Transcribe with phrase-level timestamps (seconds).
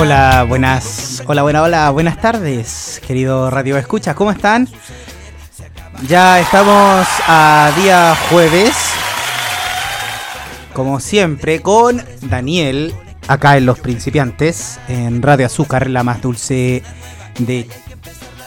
[0.00, 4.68] Hola, buenas, hola, buena, hola, buenas tardes, querido Radio Escucha, ¿cómo están?
[6.06, 8.76] Ya estamos a día jueves,
[10.72, 12.94] como siempre, con Daniel,
[13.26, 16.84] acá en Los Principiantes, en Radio Azúcar, la más dulce
[17.40, 17.68] de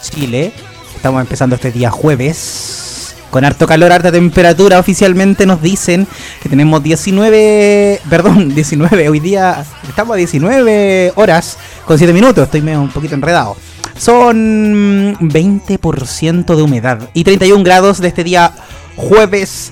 [0.01, 0.53] Chile.
[0.95, 2.90] Estamos empezando este día jueves,
[3.31, 4.77] con harto calor, harta temperatura.
[4.77, 6.05] Oficialmente nos dicen
[6.43, 12.61] que tenemos 19, perdón, 19, hoy día estamos a 19 horas con 7 minutos, estoy
[12.61, 13.55] medio un poquito enredado.
[13.97, 18.51] Son 20% de humedad y 31 grados de este día
[18.95, 19.71] jueves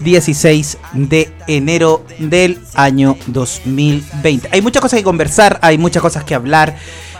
[0.00, 4.48] 16 de enero del año 2020.
[4.52, 6.76] Hay muchas cosas que conversar, hay muchas cosas que hablar.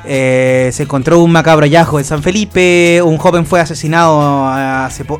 [0.08, 4.48] Eh, se encontró un macabro hallazgo en San Felipe, un joven fue asesinado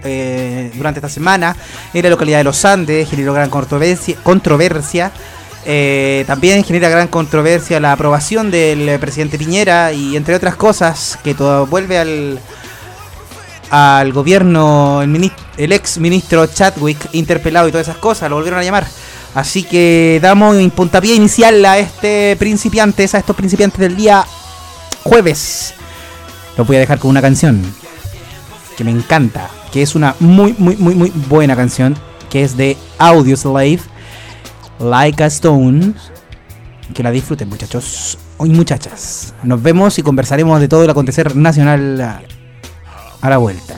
[0.04, 1.56] eh, durante esta semana
[1.92, 5.10] en la localidad de Los Andes, generó gran controversia.
[5.68, 11.34] Eh, también genera gran controversia la aprobación del presidente Piñera y entre otras cosas que
[11.34, 12.38] todo vuelve al,
[13.70, 18.62] al gobierno, el, el ex ministro Chadwick interpelado y todas esas cosas, lo volvieron a
[18.62, 18.86] llamar.
[19.34, 24.24] Así que damos un puntapié inicial a este principiantes, a estos principiantes del día
[25.06, 25.74] jueves.
[26.56, 27.62] Lo voy a dejar con una canción
[28.76, 31.96] que me encanta, que es una muy, muy, muy, muy buena canción,
[32.28, 33.80] que es de Audio Slave,
[34.78, 35.94] Like a Stone.
[36.94, 39.34] Que la disfruten, muchachos y muchachas.
[39.42, 42.00] Nos vemos y conversaremos de todo el acontecer nacional
[43.20, 43.74] a la vuelta.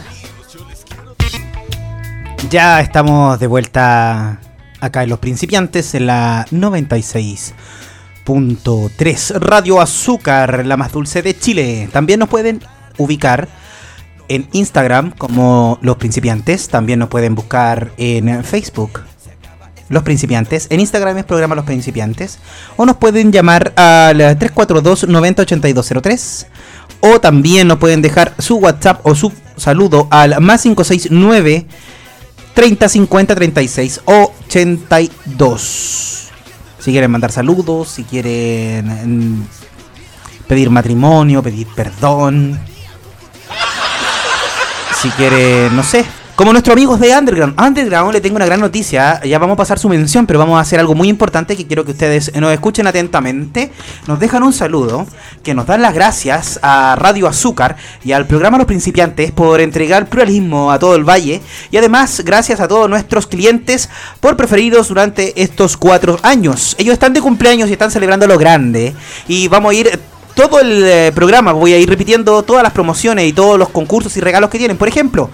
[2.50, 4.40] Ya estamos de vuelta
[4.80, 7.54] acá en Los Principiantes en la 96.
[8.96, 11.88] 3 Radio Azúcar, la más dulce de Chile.
[11.92, 12.60] También nos pueden
[12.98, 13.48] ubicar
[14.28, 16.68] en Instagram como Los Principiantes.
[16.68, 19.00] También nos pueden buscar en Facebook
[19.88, 20.66] Los Principiantes.
[20.68, 22.38] En Instagram es programa Los Principiantes.
[22.76, 26.46] O nos pueden llamar al 342 908203.
[27.00, 31.64] O también nos pueden dejar su WhatsApp o su saludo al más 569
[32.52, 36.27] 3050 36 82.
[36.78, 38.86] Si quieren mandar saludos, si quieren
[39.40, 39.46] mm,
[40.46, 42.58] pedir matrimonio, pedir perdón.
[45.00, 46.04] Si quieren, no sé,
[46.38, 47.60] como nuestros amigos de Underground.
[47.60, 49.20] Underground le tengo una gran noticia.
[49.24, 51.84] Ya vamos a pasar su mención, pero vamos a hacer algo muy importante que quiero
[51.84, 53.72] que ustedes nos escuchen atentamente.
[54.06, 55.04] Nos dejan un saludo,
[55.42, 60.08] que nos dan las gracias a Radio Azúcar y al programa Los Principiantes por entregar
[60.08, 61.42] pluralismo a todo el valle.
[61.72, 63.88] Y además, gracias a todos nuestros clientes
[64.20, 66.76] por preferidos durante estos cuatro años.
[66.78, 68.94] Ellos están de cumpleaños y están celebrando lo grande.
[69.26, 70.00] Y vamos a ir
[70.38, 74.16] todo el eh, programa voy a ir repitiendo todas las promociones y todos los concursos
[74.16, 74.76] y regalos que tienen.
[74.76, 75.30] Por ejemplo,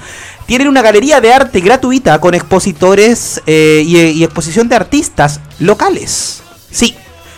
[0.47, 6.43] tienen una galería de arte gratuita con expositores eh, y, exposición de artistas locales.
[6.71, 6.95] Sí,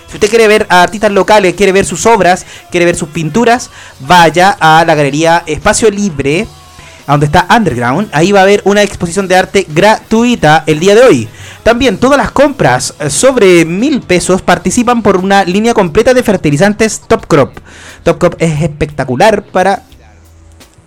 [0.09, 3.71] si usted quiere ver a artistas locales, quiere ver sus obras, quiere ver sus pinturas,
[4.01, 6.47] vaya a la galería Espacio Libre,
[7.07, 8.09] donde está Underground.
[8.13, 11.29] Ahí va a haber una exposición de arte gratuita el día de hoy.
[11.63, 17.27] También todas las compras sobre mil pesos participan por una línea completa de fertilizantes Top
[17.27, 17.59] Crop.
[18.05, 19.83] Top Crop es espectacular para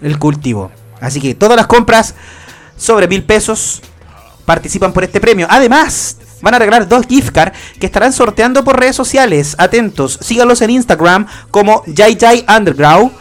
[0.02, 0.72] el cultivo.
[1.02, 2.16] Así que todas las compras
[2.78, 3.82] sobre mil pesos
[4.46, 5.48] participan por este premio.
[5.50, 9.56] Además, van a regalar dos gift cards que estarán sorteando por redes sociales.
[9.58, 13.12] Atentos, síganlos en Instagram como JJ Underground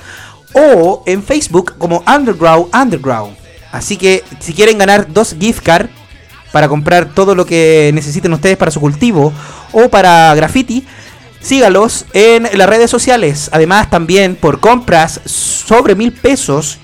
[0.55, 3.37] o en Facebook como Underground Underground.
[3.73, 5.91] Así que si quieren ganar dos gift cards
[6.53, 9.33] para comprar todo lo que necesiten ustedes para su cultivo
[9.73, 10.87] o para graffiti,
[11.41, 13.51] sígalos en las redes sociales.
[13.53, 16.79] Además, también por compras sobre mil pesos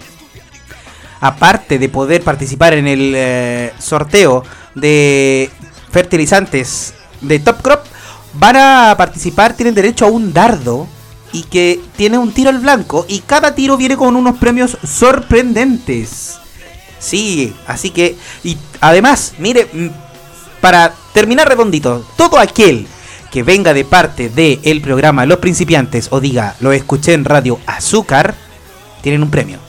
[1.25, 5.51] aparte de poder participar en el eh, sorteo de
[5.91, 6.93] fertilizantes
[7.23, 7.81] de Top Crop,
[8.35, 10.87] van a participar, tienen derecho a un dardo
[11.33, 16.37] y que tiene un tiro al blanco y cada tiro viene con unos premios sorprendentes.
[16.99, 19.89] Sí, así que y además, mire, mm,
[20.61, 22.87] para terminar redondito, todo aquel
[23.33, 28.35] que venga de parte del programa Los Principiantes o diga lo escuché en Radio Azúcar,
[29.01, 29.64] tienen un premio.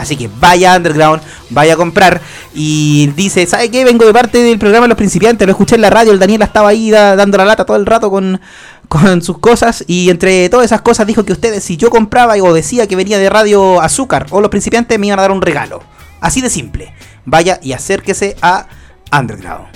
[0.00, 2.20] Así que vaya underground, vaya a comprar.
[2.54, 3.84] Y dice, ¿sabe qué?
[3.84, 6.70] Vengo de parte del programa Los Principiantes, lo escuché en la radio, el Daniel estaba
[6.70, 8.40] ahí dando la lata todo el rato con,
[8.88, 9.84] con sus cosas.
[9.86, 13.18] Y entre todas esas cosas dijo que ustedes, si yo compraba o decía que venía
[13.18, 15.82] de Radio Azúcar o Los Principiantes, me iban a dar un regalo.
[16.20, 16.94] Así de simple.
[17.24, 18.66] Vaya y acérquese a
[19.12, 19.68] Underground.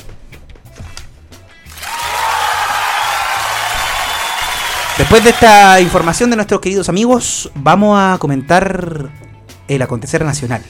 [4.97, 9.11] Después de esta información de nuestros queridos amigos, vamos a comentar
[9.69, 10.63] el acontecer nacional.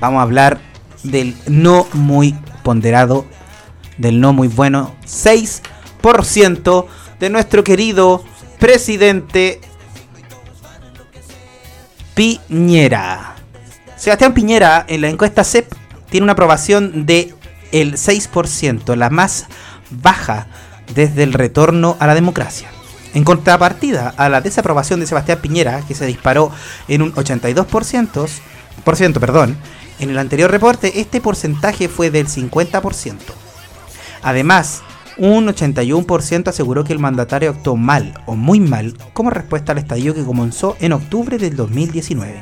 [0.00, 0.60] Vamos a hablar
[1.02, 3.26] del no muy ponderado,
[3.98, 6.86] del no muy bueno 6%
[7.20, 8.24] de nuestro querido
[8.58, 9.60] presidente
[12.14, 13.36] Piñera.
[13.96, 15.72] Sebastián Piñera en la encuesta CEP
[16.10, 17.34] tiene una aprobación de
[17.70, 19.46] el 6%, la más
[19.90, 20.48] baja
[20.94, 22.71] desde el retorno a la democracia.
[23.14, 26.50] En contrapartida a la desaprobación de Sebastián Piñera, que se disparó
[26.88, 28.28] en un 82%,
[28.84, 29.56] por ciento, perdón,
[29.98, 33.16] en el anterior reporte este porcentaje fue del 50%.
[34.22, 34.82] Además,
[35.18, 40.14] un 81% aseguró que el mandatario actuó mal o muy mal como respuesta al estadio
[40.14, 42.40] que comenzó en octubre del 2019.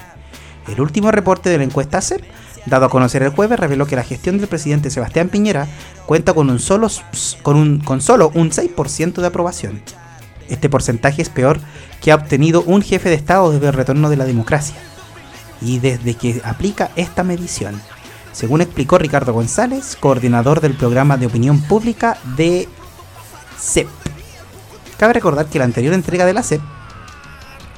[0.68, 2.22] El último reporte de la encuesta CEP,
[2.66, 5.66] dado a conocer el jueves, reveló que la gestión del presidente Sebastián Piñera
[6.06, 6.88] cuenta con, un solo,
[7.42, 9.82] con, un, con solo un 6% de aprobación.
[10.50, 11.60] Este porcentaje es peor
[12.02, 14.76] que ha obtenido un jefe de Estado desde el retorno de la democracia
[15.62, 17.80] y desde que aplica esta medición,
[18.32, 22.68] según explicó Ricardo González, coordinador del programa de opinión pública de
[23.58, 23.88] CEP.
[24.98, 26.60] Cabe recordar que la anterior entrega de la CEP,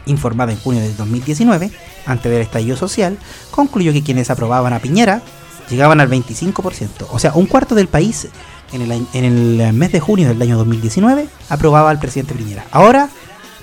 [0.07, 1.71] informada en junio de 2019,
[2.07, 3.19] antes del estallido social,
[3.51, 5.23] concluyó que quienes aprobaban a Piñera
[5.69, 8.29] llegaban al 25%, o sea, un cuarto del país
[8.73, 12.65] en el, el mes de junio del año 2019 aprobaba al presidente Piñera.
[12.71, 13.09] Ahora,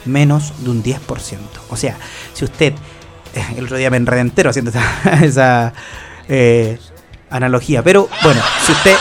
[0.06, 0.98] menos de un 10%.
[1.70, 1.98] O sea,
[2.34, 2.74] si usted,
[3.34, 4.72] eh, el otro día me enredé entero haciendo
[5.22, 5.74] esa,
[6.28, 6.80] eh,
[7.30, 8.96] analogía, pero bueno, si usted,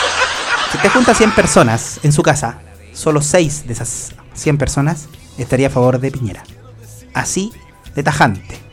[0.70, 2.60] si usted junta 100 personas en su casa,
[2.92, 5.08] solo 6 de esas 100 personas
[5.38, 6.42] estaría a favor de Piñera.
[7.14, 7.52] Así
[7.94, 8.67] de tajante.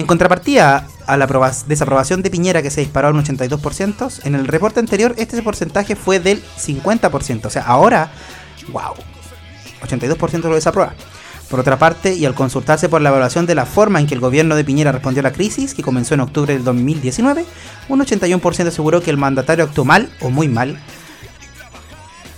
[0.00, 1.26] En contrapartida a la
[1.66, 5.94] desaprobación de Piñera que se disparó a un 82%, en el reporte anterior este porcentaje
[5.94, 7.44] fue del 50%.
[7.44, 8.10] O sea, ahora,
[8.72, 8.94] wow,
[9.82, 10.94] 82% lo desaprueba.
[11.50, 14.20] Por otra parte, y al consultarse por la evaluación de la forma en que el
[14.20, 17.44] gobierno de Piñera respondió a la crisis, que comenzó en octubre del 2019,
[17.90, 20.80] un 81% aseguró que el mandatario actuó mal o muy mal,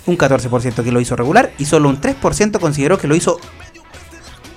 [0.06, 3.38] un 14% que lo hizo regular y solo un 3% consideró que lo hizo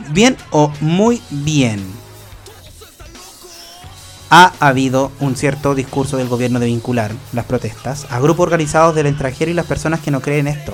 [0.10, 1.84] bien o muy bien
[4.38, 9.08] ha habido un cierto discurso del gobierno de vincular las protestas a grupos organizados del
[9.08, 10.74] extranjero y las personas que no creen esto.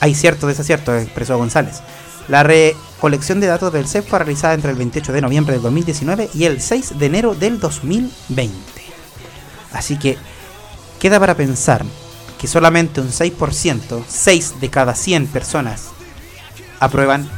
[0.00, 1.82] Hay cierto desacierto, expresó González.
[2.28, 6.30] La recolección de datos del CEP fue realizada entre el 28 de noviembre del 2019
[6.32, 8.56] y el 6 de enero del 2020.
[9.74, 10.16] Así que
[10.98, 11.84] queda para pensar
[12.40, 15.88] que solamente un 6%, 6 de cada 100 personas,
[16.80, 17.28] aprueban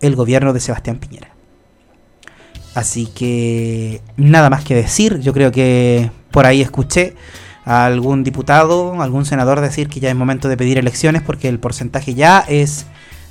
[0.00, 1.37] el gobierno de Sebastián Piñera.
[2.78, 7.16] Así que nada más que decir, yo creo que por ahí escuché
[7.64, 11.58] a algún diputado, algún senador decir que ya es momento de pedir elecciones porque el
[11.58, 12.86] porcentaje ya es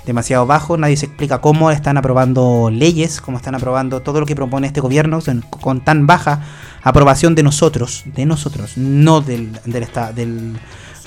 [0.05, 4.35] demasiado bajo, nadie se explica cómo están aprobando leyes, cómo están aprobando todo lo que
[4.35, 5.19] propone este gobierno
[5.61, 6.41] con tan baja
[6.83, 10.57] aprobación de nosotros, de nosotros, no del, del,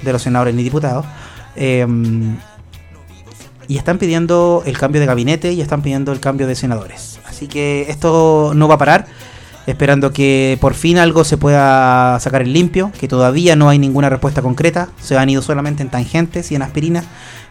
[0.03, 1.05] de los senadores ni diputados.
[1.57, 2.39] Em,
[3.71, 7.21] y están pidiendo el cambio de gabinete y están pidiendo el cambio de senadores.
[7.25, 9.07] Así que esto no va a parar.
[9.65, 14.09] Esperando que por fin algo se pueda sacar en limpio, que todavía no hay ninguna
[14.09, 14.89] respuesta concreta.
[15.01, 17.05] Se han ido solamente en tangentes y en aspirinas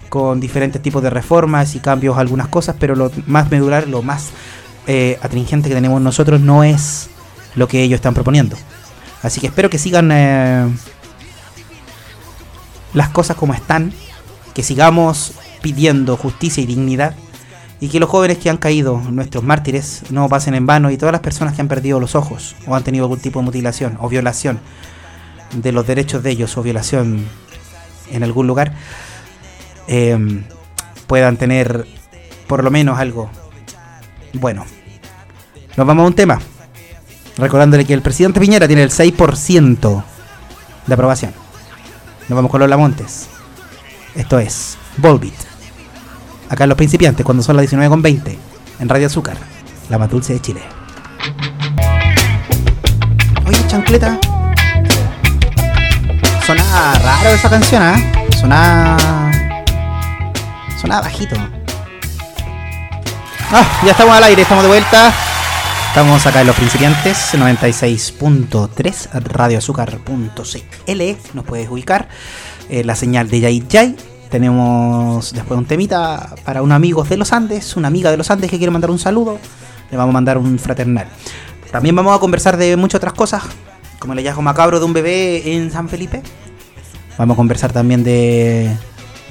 [0.09, 4.01] con diferentes tipos de reformas y cambios a algunas cosas, pero lo más medular, lo
[4.01, 4.31] más
[4.87, 7.09] eh, atringente que tenemos nosotros no es
[7.55, 8.57] lo que ellos están proponiendo.
[9.23, 10.67] Así que espero que sigan eh,
[12.93, 13.93] las cosas como están,
[14.53, 17.15] que sigamos pidiendo justicia y dignidad
[17.81, 21.13] y que los jóvenes que han caído, nuestros mártires, no pasen en vano y todas
[21.13, 24.09] las personas que han perdido los ojos o han tenido algún tipo de mutilación o
[24.09, 24.59] violación
[25.53, 27.25] de los derechos de ellos o violación
[28.11, 28.73] en algún lugar,
[29.87, 30.43] em,
[31.07, 31.87] puedan tener
[32.47, 33.29] por lo menos algo
[34.33, 34.65] bueno.
[35.77, 36.39] Nos vamos a un tema,
[37.37, 40.03] recordándole que el presidente Piñera tiene el 6%
[40.85, 41.31] de aprobación.
[42.27, 43.27] Nos vamos con los Lamontes.
[44.15, 45.48] Esto es Volbit
[46.49, 48.35] acá en Los Principiantes, cuando son las 19.20,
[48.79, 49.37] en Radio Azúcar,
[49.89, 50.61] la más dulce de Chile.
[53.45, 54.19] Oye, chancleta.
[56.45, 58.27] Sonaba raro esa canción, ¿eh?
[58.39, 59.31] Sonaba.
[60.81, 61.35] Sonaba bajito.
[63.51, 65.13] Ah, ya estamos al aire, estamos de vuelta.
[65.87, 71.01] Estamos acá en Los Principiantes, 96.3, radioazúcar.cl.
[71.33, 72.07] Nos puedes ubicar.
[72.69, 73.95] Eh, la señal de Yay Yay
[74.29, 78.49] tenemos después un temita para un amigo de los Andes, una amiga de los Andes
[78.49, 79.39] que quiere mandar un saludo.
[79.89, 81.07] Le vamos a mandar un fraternal.
[81.71, 83.43] También vamos a conversar de muchas otras cosas,
[83.97, 86.21] como el hallazgo macabro de un bebé en San Felipe.
[87.17, 88.71] Vamos a conversar también de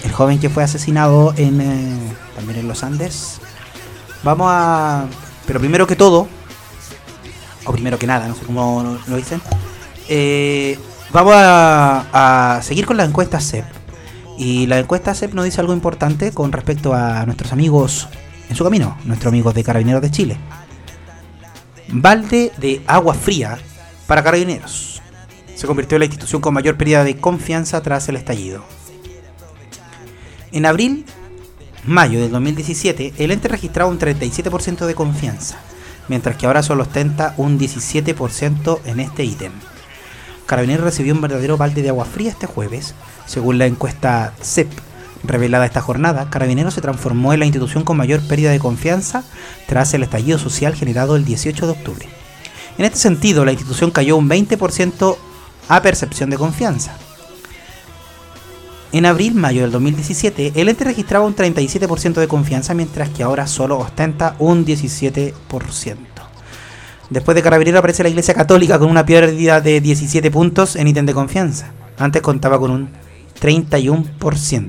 [0.04, 1.98] el joven que fue asesinado en eh,
[2.34, 3.40] también en los Andes.
[4.24, 5.06] Vamos a,
[5.46, 6.28] pero primero que todo,
[7.64, 9.40] o primero que nada, no sé cómo lo dicen.
[10.08, 10.78] Eh,
[11.12, 13.77] vamos a, a seguir con la encuesta CEP
[14.38, 18.08] Y la encuesta CEP nos dice algo importante con respecto a nuestros amigos
[18.48, 20.36] en su camino, nuestros amigos de Carabineros de Chile.
[21.88, 23.58] Balde de agua fría
[24.06, 25.02] para Carabineros.
[25.56, 28.64] Se convirtió en la institución con mayor pérdida de confianza tras el estallido.
[30.52, 31.04] En abril,
[31.84, 35.58] mayo del 2017, el ente registraba un 37% de confianza,
[36.06, 39.52] mientras que ahora solo ostenta un 17% en este ítem.
[40.48, 42.94] Carabineros recibió un verdadero balde de agua fría este jueves,
[43.26, 44.70] según la encuesta CEP
[45.22, 49.24] revelada esta jornada, Carabineros se transformó en la institución con mayor pérdida de confianza
[49.66, 52.08] tras el estallido social generado el 18 de octubre.
[52.78, 55.18] En este sentido, la institución cayó un 20%
[55.68, 56.96] a percepción de confianza.
[58.92, 63.78] En abril-mayo del 2017, el ente registraba un 37% de confianza, mientras que ahora solo
[63.78, 66.17] ostenta un 17%.
[67.10, 71.06] Después de Carabineros aparece la Iglesia Católica con una pérdida de 17 puntos en ítem
[71.06, 71.72] de confianza.
[71.96, 72.90] Antes contaba con un
[73.40, 74.68] 31%.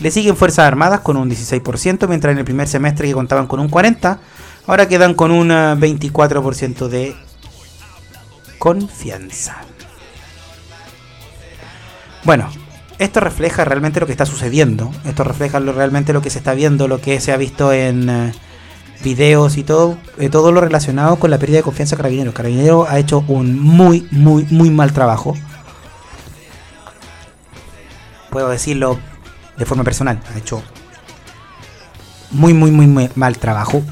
[0.00, 3.60] Le siguen Fuerzas Armadas con un 16%, mientras en el primer semestre que contaban con
[3.60, 4.18] un 40%,
[4.66, 7.14] ahora quedan con un 24% de
[8.58, 9.56] confianza.
[12.24, 12.48] Bueno,
[12.98, 14.90] esto refleja realmente lo que está sucediendo.
[15.04, 18.32] Esto refleja realmente lo que se está viendo, lo que se ha visto en eh,
[19.02, 22.34] videos y todo, eh, todo lo relacionado con la pérdida de confianza de Carabineros.
[22.34, 25.34] Carabineros ha hecho un muy, muy, muy mal trabajo.
[28.30, 28.98] Puedo decirlo
[29.56, 30.20] de forma personal.
[30.34, 30.62] Ha hecho
[32.30, 33.82] muy, muy, muy, mal trabajo.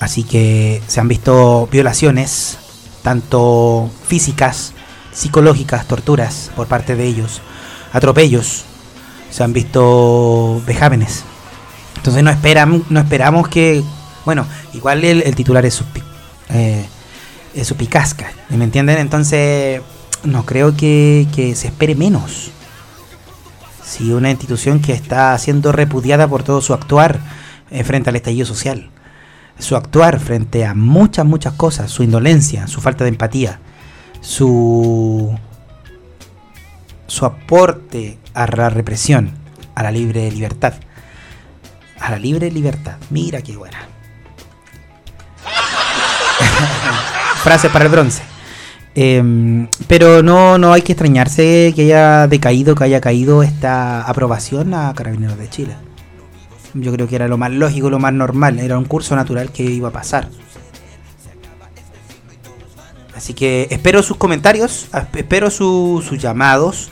[0.00, 2.58] Así que se han visto violaciones,
[3.02, 4.72] tanto físicas,
[5.12, 7.40] psicológicas, torturas por parte de ellos,
[7.92, 8.64] atropellos,
[9.30, 11.24] se han visto vejámenes.
[11.96, 13.82] Entonces no, esperan, no esperamos que,
[14.26, 15.84] bueno, igual el, titular es su,
[16.50, 16.84] eh,
[17.78, 18.98] picasca, ¿me entienden?
[18.98, 19.80] Entonces
[20.24, 22.50] no creo que, que se espere menos
[23.86, 27.20] si una institución que está siendo repudiada por todo su actuar
[27.70, 28.90] eh, frente al estallido social,
[29.58, 33.60] su actuar frente a muchas, muchas cosas, su indolencia, su falta de empatía,
[34.20, 35.38] su,
[37.06, 39.30] su aporte a la represión,
[39.74, 40.74] a la libre libertad.
[42.00, 42.96] A la libre libertad.
[43.10, 43.95] Mira qué buena.
[47.42, 48.22] Frase para el bronce.
[48.94, 54.72] Em, pero no, no hay que extrañarse que haya decaído, que haya caído esta aprobación
[54.72, 55.76] a Carabineros de Chile.
[56.72, 59.64] Yo creo que era lo más lógico, lo más normal, era un curso natural que
[59.64, 60.28] iba a pasar.
[63.14, 66.90] Así que espero sus comentarios, espero sus llamados,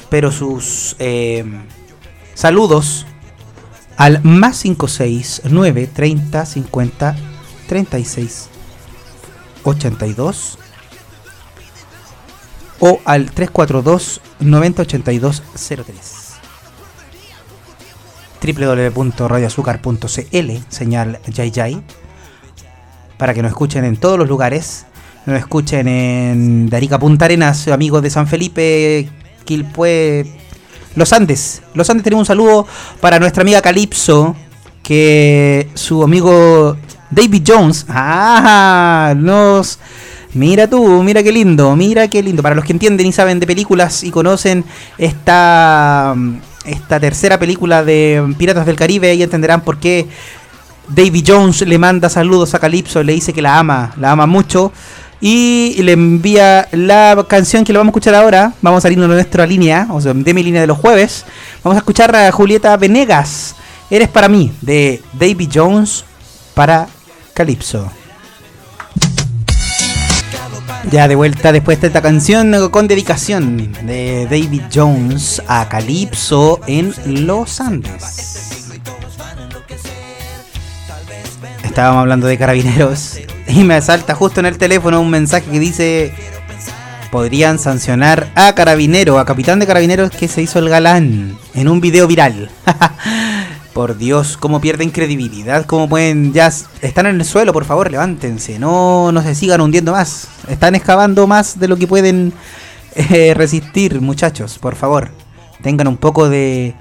[0.00, 1.62] espero sus em,
[2.34, 3.06] saludos
[3.96, 7.16] al más 569 30 50
[7.68, 8.51] 36
[9.64, 10.58] 82
[12.80, 16.22] o al 342 908203
[18.42, 21.82] www.radioazúcar.cl señal Yay
[23.16, 24.86] para que nos escuchen en todos los lugares
[25.26, 29.08] nos escuchen en Darica Punta Arenas amigos de San Felipe
[29.44, 30.26] Quilpue
[30.96, 31.62] Los Andes.
[31.74, 32.66] Los Andes tenemos un saludo
[33.00, 34.34] para nuestra amiga Calypso
[34.82, 36.76] que su amigo
[37.12, 39.78] David Jones ah, nos
[40.34, 42.42] Mira tú, mira qué lindo, mira qué lindo.
[42.42, 44.64] Para los que entienden y saben de películas y conocen
[44.96, 46.16] esta,
[46.64, 50.06] esta tercera película de Piratas del Caribe, ahí entenderán por qué
[50.88, 54.72] Davy Jones le manda saludos a Calypso, le dice que la ama, la ama mucho.
[55.20, 58.54] Y le envía la canción que lo vamos a escuchar ahora.
[58.60, 61.26] Vamos a salirnos de nuestra línea, o sea, de mi línea de los jueves.
[61.62, 63.54] Vamos a escuchar a Julieta Venegas.
[63.88, 66.04] Eres para mí, de Davy Jones
[66.54, 66.88] para
[67.34, 67.90] Calypso.
[70.90, 76.92] Ya de vuelta después de esta canción con dedicación de David Jones a Calypso en
[77.26, 78.70] Los Andes.
[81.64, 86.12] Estábamos hablando de carabineros y me salta justo en el teléfono un mensaje que dice
[87.10, 91.80] podrían sancionar a carabinero, a capitán de carabineros que se hizo el galán en un
[91.80, 92.50] video viral.
[93.72, 96.52] Por Dios, cómo pierden credibilidad, cómo pueden ya
[96.82, 100.28] están en el suelo, por favor, levántense, no no se sigan hundiendo más.
[100.48, 102.34] Están excavando más de lo que pueden
[102.94, 105.10] eh, resistir, muchachos, por favor.
[105.62, 106.74] Tengan un poco de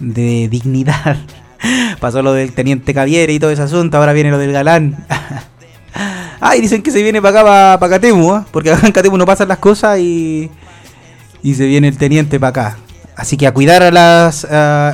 [0.00, 1.16] de dignidad.
[1.98, 5.06] Pasó lo del teniente Caviere y todo ese asunto, ahora viene lo del galán.
[6.40, 8.40] Ay, dicen que se viene para acá, para Catemu, ¿eh?
[8.50, 10.50] porque acá en Catemu no pasan las cosas y,
[11.42, 12.83] y se viene el teniente para acá.
[13.16, 14.44] Así que a cuidar a las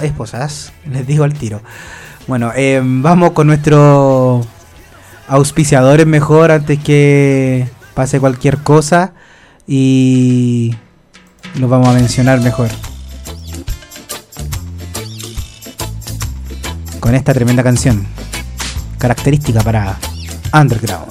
[0.02, 1.62] esposas, les digo al tiro.
[2.26, 4.46] Bueno, em, vamos con nuestros
[5.26, 9.14] auspiciadores mejor antes que pase cualquier cosa
[9.66, 10.74] y
[11.58, 12.68] los vamos a mencionar mejor.
[17.00, 18.06] Con esta tremenda canción,
[18.98, 19.98] característica para
[20.52, 21.10] Underground,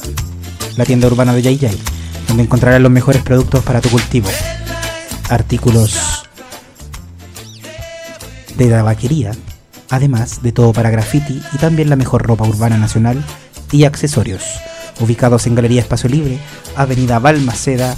[0.78, 1.70] la tienda urbana de JJ,
[2.28, 4.30] donde encontrarás los mejores productos para tu cultivo.
[5.30, 6.19] Artículos
[8.68, 9.32] de la vaquería,
[9.90, 13.24] además de todo para graffiti y también la mejor ropa urbana nacional
[13.72, 14.44] y accesorios,
[15.00, 16.40] ubicados en Galería Espacio Libre,
[16.76, 17.96] Avenida Balmaceda,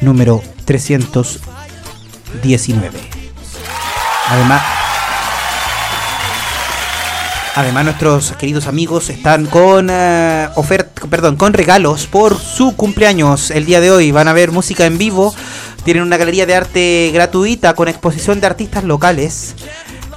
[0.00, 2.98] número 319.
[4.28, 4.62] Además,
[7.58, 13.80] Además, nuestros queridos amigos están con uh, perdón, con regalos por su cumpleaños el día
[13.80, 14.12] de hoy.
[14.12, 15.34] Van a ver música en vivo.
[15.86, 19.54] Tienen una galería de arte gratuita con exposición de artistas locales.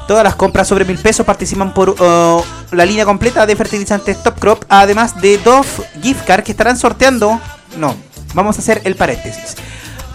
[0.07, 4.39] Todas las compras sobre mil pesos participan por uh, la línea completa de fertilizantes Top
[4.39, 5.67] Crop, además de dos
[6.01, 7.39] gift cards que estarán sorteando.
[7.77, 7.95] No,
[8.33, 9.57] vamos a hacer el paréntesis.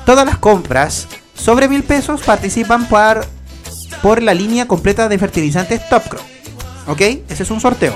[0.04, 1.06] Todas las compras
[1.36, 3.24] sobre mil pesos participan por,
[4.02, 6.24] por la línea completa de fertilizantes Top Crop.
[6.88, 7.00] ¿Ok?
[7.28, 7.94] Ese es un sorteo.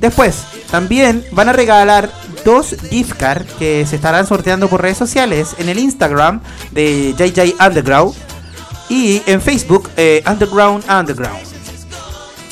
[0.00, 2.10] Después, también van a regalar
[2.46, 7.56] dos gift cards que se estarán sorteando por redes sociales en el Instagram de JJ
[7.60, 8.14] Underground
[8.88, 11.42] y en Facebook eh, Underground Underground.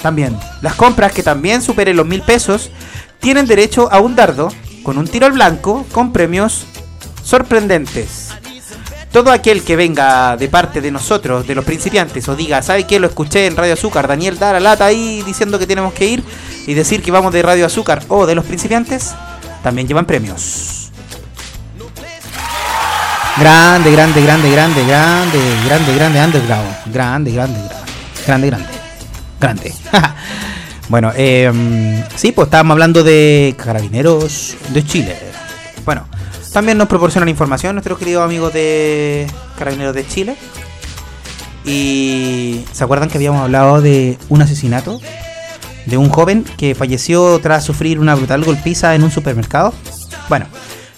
[0.02, 2.70] También, las compras que también superen los mil pesos
[3.20, 6.66] tienen derecho a un dardo con un tiro al blanco con premios
[7.22, 8.34] sorprendentes
[9.14, 12.98] todo aquel que venga de parte de nosotros, de los principiantes, o diga, ¿sabe qué?
[12.98, 16.24] Lo escuché en Radio Azúcar, Daniel da la lata ahí diciendo que tenemos que ir
[16.66, 19.14] y decir que vamos de Radio Azúcar o de los principiantes,
[19.64, 20.90] también llevan premios.
[23.40, 26.92] Grande, grande, grande, grande, grande, grande, grande, underground.
[26.92, 27.60] Grande, grande,
[28.26, 28.68] grande, grande,
[29.40, 29.74] grande.
[30.90, 31.50] bueno, eh,
[32.14, 35.16] sí, pues estábamos hablando de carabineros de Chile.
[35.86, 36.06] Bueno,
[36.52, 39.26] también nos proporcionan información nuestros queridos amigos de
[39.58, 40.36] Carabineros de Chile.
[41.64, 45.00] Y se acuerdan que habíamos hablado de un asesinato
[45.86, 49.72] de un joven que falleció tras sufrir una brutal golpiza en un supermercado.
[50.28, 50.46] Bueno,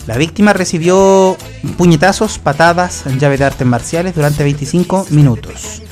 [0.06, 1.36] la víctima recibió
[1.76, 5.82] puñetazos, patadas, llave de artes marciales durante 25 minutos.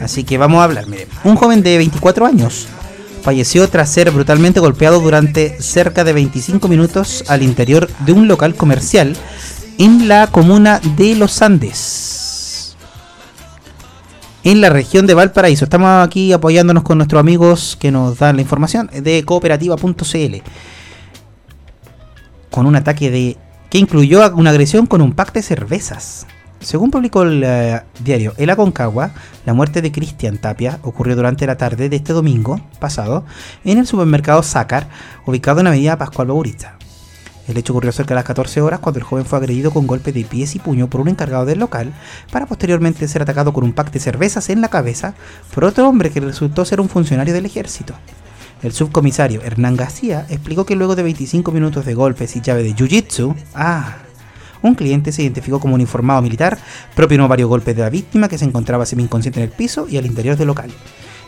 [0.00, 0.86] Así que vamos a hablar.
[1.24, 2.66] Un joven de 24 años
[3.22, 8.54] falleció tras ser brutalmente golpeado durante cerca de 25 minutos al interior de un local
[8.54, 9.16] comercial
[9.78, 12.13] en la comuna de Los Andes,
[14.44, 15.64] en la región de Valparaíso.
[15.64, 20.36] Estamos aquí apoyándonos con nuestros amigos que nos dan la información de cooperativa.cl,
[22.50, 23.36] con un ataque de
[23.70, 26.26] que incluyó una agresión con un pack de cervezas.
[26.60, 29.10] Según publicó el eh, diario El Aconcagua,
[29.44, 33.24] la muerte de Cristian Tapia ocurrió durante la tarde de este domingo pasado
[33.64, 34.88] en el supermercado Zácar,
[35.26, 36.78] ubicado en la avenida Pascual Baurista.
[37.46, 40.14] El hecho ocurrió cerca de las 14 horas cuando el joven fue agredido con golpes
[40.14, 41.92] de pies y puño por un encargado del local,
[42.32, 45.14] para posteriormente ser atacado con un pack de cervezas en la cabeza
[45.54, 47.94] por otro hombre que resultó ser un funcionario del ejército.
[48.62, 52.74] El subcomisario Hernán García explicó que luego de 25 minutos de golpes y llave de
[52.74, 53.96] jiu-jitsu, ah,
[54.62, 56.58] un cliente se identificó como un informado militar,
[56.94, 60.06] propinó varios golpes de la víctima que se encontraba semi-inconsciente en el piso y al
[60.06, 60.70] interior del local.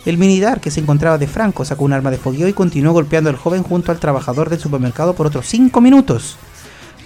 [0.06, 3.28] El militar que se encontraba de franco sacó un arma de fogueo y continuó golpeando
[3.28, 6.36] al joven junto al trabajador del supermercado por otros 5 minutos.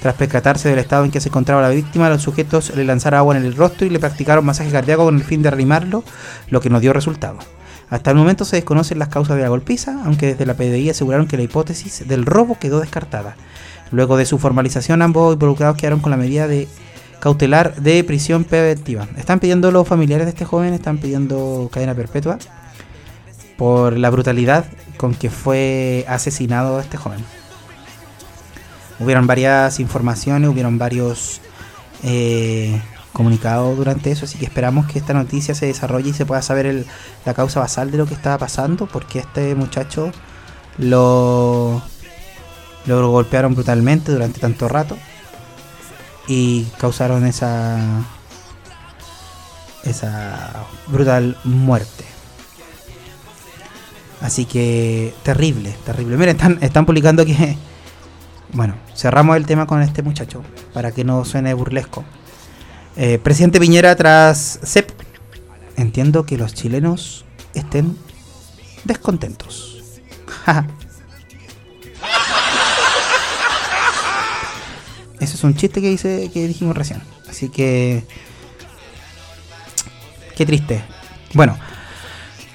[0.02, 3.38] Tras percatarse del estado en que se encontraba la víctima, los sujetos le lanzaron agua
[3.38, 6.04] en el rostro y le practicaron masaje cardíaco con el fin de reanimarlo,
[6.50, 7.38] lo que no dio resultado.
[7.88, 11.26] Hasta el momento se desconocen las causas de la golpiza, aunque desde la PDI aseguraron
[11.26, 13.34] que la hipótesis del robo quedó descartada.
[13.92, 16.68] Luego de su formalización, ambos involucrados quedaron con la medida de
[17.18, 19.08] cautelar de prisión preventiva.
[19.16, 22.38] Están pidiendo los familiares de este joven, están pidiendo cadena perpetua
[23.60, 24.64] por la brutalidad
[24.96, 27.22] con que fue asesinado este joven.
[28.98, 31.42] Hubieron varias informaciones, hubieron varios
[32.02, 32.80] eh,
[33.12, 36.86] comunicados durante eso, así que esperamos que esta noticia se desarrolle y se pueda saber
[37.26, 40.10] la causa basal de lo que estaba pasando, porque este muchacho
[40.78, 41.82] lo
[42.86, 44.96] lo golpearon brutalmente durante tanto rato
[46.28, 47.78] y causaron esa
[49.84, 52.09] esa brutal muerte.
[54.20, 56.16] Así que terrible, terrible.
[56.16, 57.56] Miren, están, están publicando que
[58.52, 62.04] bueno, cerramos el tema con este muchacho para que no suene burlesco.
[62.96, 64.90] Eh, presidente Piñera tras CEP.
[65.76, 67.96] Entiendo que los chilenos estén
[68.84, 69.82] descontentos.
[75.20, 77.00] Ese es un chiste que dice que dijimos recién.
[77.28, 78.04] Así que
[80.34, 80.82] qué triste.
[81.34, 81.56] Bueno,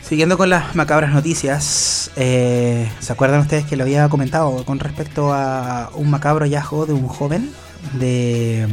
[0.07, 5.33] siguiendo con las macabras noticias, eh, ¿se acuerdan ustedes que lo había comentado con respecto
[5.33, 7.51] a un macabro hallazgo de un joven,
[7.93, 8.67] de,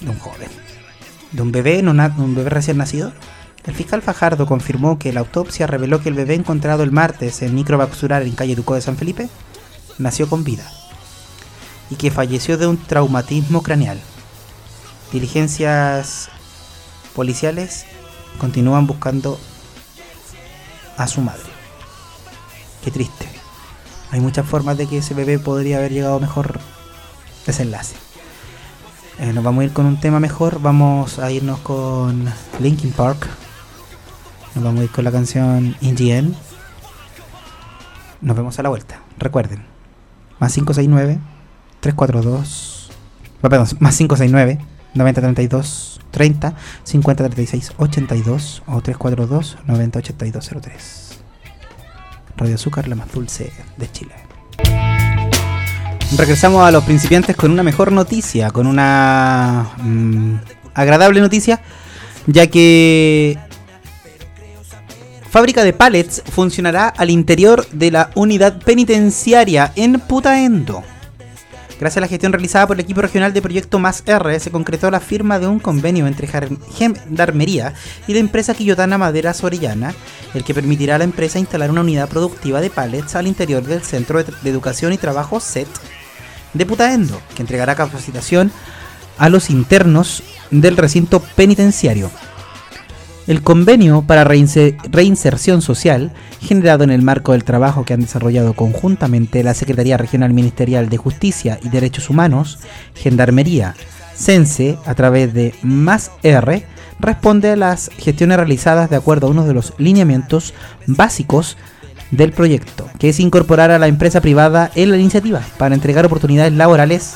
[0.00, 0.48] un joven,
[1.32, 3.12] de un bebé, un bebé recién nacido,
[3.66, 7.54] El fiscal Fajardo confirmó que la autopsia reveló que el bebé encontrado el martes en
[7.54, 9.28] microvascular en calle Ducó de San Felipe
[9.98, 10.64] nació con vida
[11.90, 14.00] y que falleció de un traumatismo craneal.
[15.12, 16.30] Diligencias
[17.14, 17.84] policiales
[18.38, 19.38] continúan buscando
[21.00, 21.48] a su madre.
[22.84, 23.26] Qué triste.
[24.10, 26.60] Hay muchas formas de que ese bebé podría haber llegado mejor
[27.46, 27.96] desenlace.
[29.18, 30.60] Eh, nos vamos a ir con un tema mejor.
[30.60, 32.26] Vamos a irnos con
[32.58, 33.26] Linkin Park.
[34.54, 36.34] Nos vamos a ir con la canción In the End.
[38.20, 39.00] Nos vemos a la vuelta.
[39.18, 39.64] Recuerden,
[40.38, 41.18] más 569
[41.80, 42.90] 342.
[43.40, 44.58] Perdón, más 569
[44.94, 51.10] 9032 30 50 36 82 o 342 90 82 03.
[52.36, 54.14] Radio Azúcar, la más dulce de Chile.
[56.16, 60.34] Regresamos a los principiantes con una mejor noticia, con una mm,
[60.74, 61.60] agradable noticia,
[62.26, 63.38] ya que
[65.28, 70.82] fábrica de pallets funcionará al interior de la unidad penitenciaria en Putaendo.
[71.80, 74.90] Gracias a la gestión realizada por el equipo regional de Proyecto Más R, se concretó
[74.90, 77.72] la firma de un convenio entre Gendarmería
[78.06, 79.94] y la empresa quillotana Maderas Orellana,
[80.34, 83.80] el que permitirá a la empresa instalar una unidad productiva de pallets al interior del
[83.80, 85.68] Centro de Educación y Trabajo SET
[86.52, 88.52] de Putaendo, que entregará capacitación
[89.16, 92.10] a los internos del recinto penitenciario.
[93.26, 99.44] El convenio para reinserción social, generado en el marco del trabajo que han desarrollado conjuntamente
[99.44, 102.58] la Secretaría Regional Ministerial de Justicia y Derechos Humanos,
[102.94, 103.74] Gendarmería,
[104.16, 106.64] CENSE, a través de Más R,
[106.98, 110.54] responde a las gestiones realizadas de acuerdo a uno de los lineamientos
[110.86, 111.56] básicos
[112.10, 116.52] del proyecto, que es incorporar a la empresa privada en la iniciativa para entregar oportunidades
[116.52, 117.14] laborales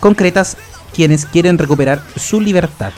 [0.00, 0.56] concretas
[0.92, 2.92] quienes quieren recuperar su libertad.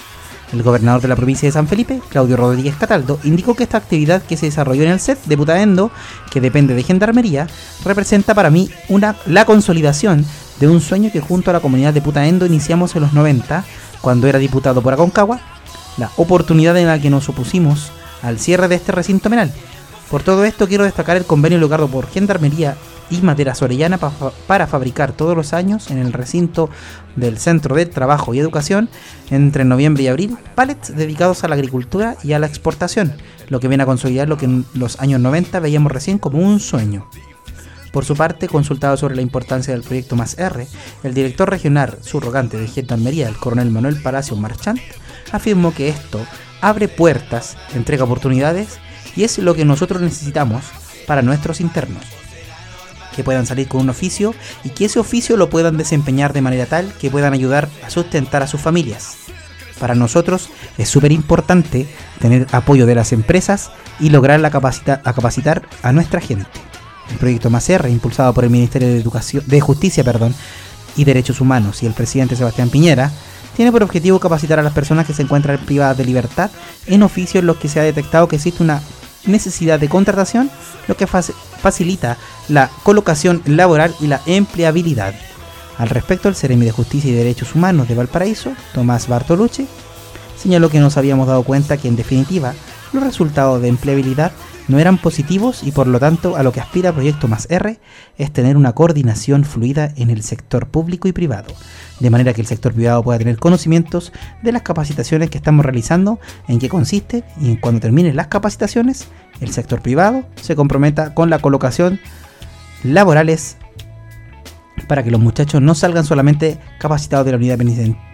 [0.52, 4.22] El gobernador de la provincia de San Felipe, Claudio Rodríguez Cataldo, indicó que esta actividad
[4.22, 5.90] que se desarrolló en el set de Putaendo,
[6.30, 7.46] que depende de Gendarmería,
[7.84, 10.26] representa para mí una, la consolidación
[10.60, 13.64] de un sueño que junto a la comunidad de Putaendo iniciamos en los 90,
[14.02, 15.40] cuando era diputado por Aconcagua,
[15.96, 19.50] la oportunidad en la que nos opusimos al cierre de este recinto penal.
[20.12, 22.76] Por todo esto quiero destacar el convenio logrado por Gendarmería
[23.08, 23.98] y Madera Sorellana
[24.46, 26.68] para fabricar todos los años en el recinto
[27.16, 28.90] del Centro de Trabajo y Educación
[29.30, 33.14] entre noviembre y abril pallets dedicados a la agricultura y a la exportación,
[33.48, 36.60] lo que viene a consolidar lo que en los años 90 veíamos recién como un
[36.60, 37.08] sueño.
[37.90, 40.66] Por su parte, consultado sobre la importancia del proyecto Más R,
[41.04, 44.78] el director regional subrogante de Gendarmería, el coronel Manuel Palacio Marchant,
[45.32, 46.20] afirmó que esto
[46.60, 48.78] abre puertas, entrega oportunidades
[49.16, 50.64] y es lo que nosotros necesitamos
[51.06, 52.04] para nuestros internos
[53.14, 56.66] que puedan salir con un oficio y que ese oficio lo puedan desempeñar de manera
[56.66, 59.16] tal que puedan ayudar a sustentar a sus familias.
[59.78, 60.48] Para nosotros
[60.78, 61.86] es súper importante
[62.20, 63.70] tener apoyo de las empresas
[64.00, 66.46] y lograr la capacita a capacitar a nuestra gente.
[67.10, 70.34] El proyecto MACER, impulsado por el Ministerio de, Educación, de Justicia perdón,
[70.96, 73.10] y Derechos Humanos y el presidente Sebastián Piñera,
[73.56, 76.50] tiene por objetivo capacitar a las personas que se encuentran privadas de libertad
[76.86, 78.80] en oficios en los que se ha detectado que existe una
[79.24, 80.50] necesidad de contratación,
[80.88, 82.16] lo que facilita
[82.48, 85.14] la colocación laboral y la empleabilidad.
[85.78, 89.66] Al respecto, el Ceremi de Justicia y Derechos Humanos de Valparaíso, Tomás Bartolucci,
[90.40, 92.54] señaló que nos habíamos dado cuenta que en definitiva
[92.92, 94.32] los resultados de empleabilidad
[94.68, 97.78] no eran positivos y por lo tanto a lo que aspira Proyecto Más R
[98.18, 101.52] es tener una coordinación fluida en el sector público y privado,
[102.00, 106.20] de manera que el sector privado pueda tener conocimientos de las capacitaciones que estamos realizando,
[106.48, 109.08] en qué consiste y cuando terminen las capacitaciones,
[109.40, 112.00] el sector privado se comprometa con la colocación
[112.84, 113.56] laborales
[114.88, 117.58] para que los muchachos no salgan solamente capacitados de la unidad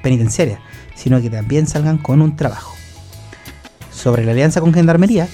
[0.03, 0.61] penitenciaria,
[0.95, 2.75] sino que también salgan con un trabajo.
[3.93, 5.29] Sobre la alianza con Gendarmería,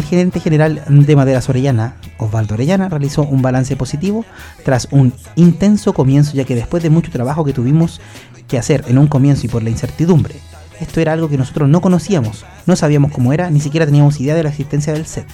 [0.00, 4.24] el gerente general de Maderas Orellana, Osvaldo Orellana, realizó un balance positivo
[4.64, 8.00] tras un intenso comienzo, ya que después de mucho trabajo que tuvimos
[8.48, 10.36] que hacer en un comienzo y por la incertidumbre,
[10.80, 14.34] esto era algo que nosotros no conocíamos, no sabíamos cómo era, ni siquiera teníamos idea
[14.34, 15.28] de la existencia del set.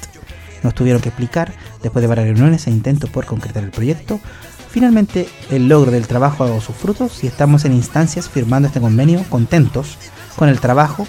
[0.63, 1.53] Nos tuvieron que explicar,
[1.83, 4.19] después de varias reuniones e intentos por concretar el proyecto,
[4.71, 8.81] finalmente el logro del trabajo ha dado sus frutos y estamos en instancias firmando este
[8.81, 9.97] convenio contentos
[10.35, 11.07] con el trabajo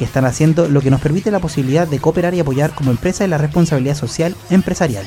[0.00, 3.22] que están haciendo, lo que nos permite la posibilidad de cooperar y apoyar como empresa
[3.22, 5.04] en la responsabilidad social empresarial.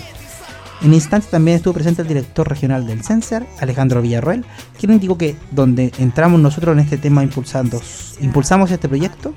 [0.84, 4.46] En instante también estuvo presente el director regional del CENSER, Alejandro Villarroel,
[4.80, 7.82] quien indicó que donde entramos nosotros en este tema impulsando,
[8.22, 9.34] impulsamos este proyecto,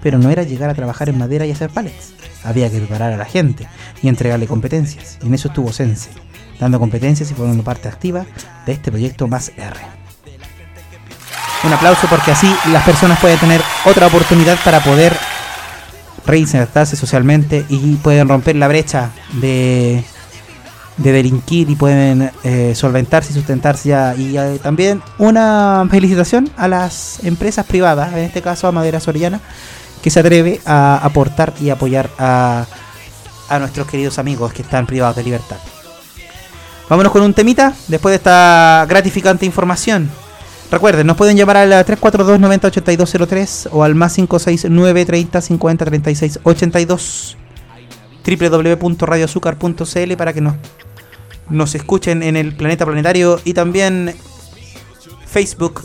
[0.00, 2.14] pero no era llegar a trabajar en madera y hacer palets.
[2.44, 3.66] Había que preparar a la gente
[4.04, 5.18] y entregarle competencias.
[5.24, 6.10] Y en eso estuvo Sense,
[6.60, 8.26] dando competencias y formando parte activa
[8.64, 9.99] de este proyecto más R.
[11.62, 15.14] Un aplauso porque así las personas pueden tener otra oportunidad para poder
[16.24, 20.02] reinsertarse socialmente y pueden romper la brecha de,
[20.96, 24.14] de delinquir y pueden eh, solventarse y sustentarse ya.
[24.14, 29.40] Y eh, también una felicitación a las empresas privadas, en este caso a Madera Soriana,
[30.02, 32.64] que se atreve a aportar y apoyar a,
[33.50, 35.58] a nuestros queridos amigos que están privados de libertad.
[36.88, 40.10] Vámonos con un temita después de esta gratificante información.
[40.70, 47.36] Recuerden, nos pueden llamar al 342 908203 o al más 569 30 50 36 82
[48.24, 50.54] www.radioazúcar.cl para que nos,
[51.48, 54.14] nos escuchen en el planeta planetario y también
[55.26, 55.82] Facebook,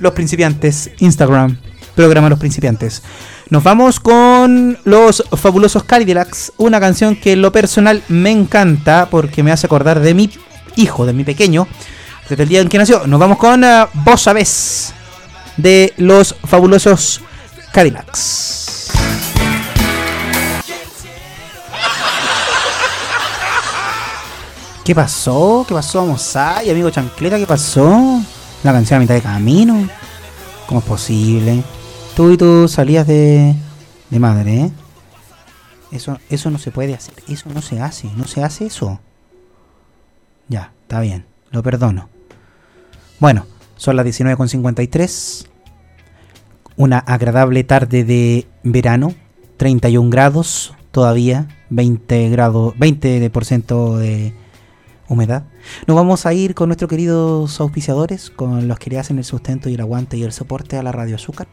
[0.00, 1.58] Los Principiantes, Instagram,
[1.94, 3.02] programa Los Principiantes.
[3.48, 9.42] Nos vamos con los fabulosos Cadillacs, una canción que en lo personal me encanta porque
[9.42, 10.30] me hace acordar de mi
[10.76, 11.66] hijo, de mi pequeño,
[12.32, 13.06] desde el día en que nació.
[13.06, 14.94] Nos vamos con uh, Vos Sabés
[15.58, 17.20] de los fabulosos
[17.72, 18.90] Cadillacs.
[24.82, 25.66] ¿Qué pasó?
[25.68, 26.00] ¿Qué pasó?
[26.00, 28.22] Vamos ahí, amigo Chancleta, ¿qué pasó?
[28.62, 29.88] La canción a mitad de camino.
[30.66, 31.62] ¿Cómo es posible?
[32.16, 33.54] Tú y tú salías de,
[34.08, 34.72] de madre, ¿eh?
[35.90, 37.14] Eso, eso no se puede hacer.
[37.28, 38.08] Eso no se hace.
[38.16, 39.00] No se hace eso.
[40.48, 41.26] Ya, está bien.
[41.50, 42.11] Lo perdono.
[43.22, 45.46] Bueno, son las 19.53.
[46.76, 49.14] Una agradable tarde de verano.
[49.58, 51.46] 31 grados todavía.
[51.70, 54.34] 20 grados, 20% de
[55.08, 55.44] humedad.
[55.86, 59.68] Nos vamos a ir con nuestros queridos auspiciadores, con los que le hacen el sustento
[59.68, 61.46] y el aguante y el soporte a la Radio Azúcar.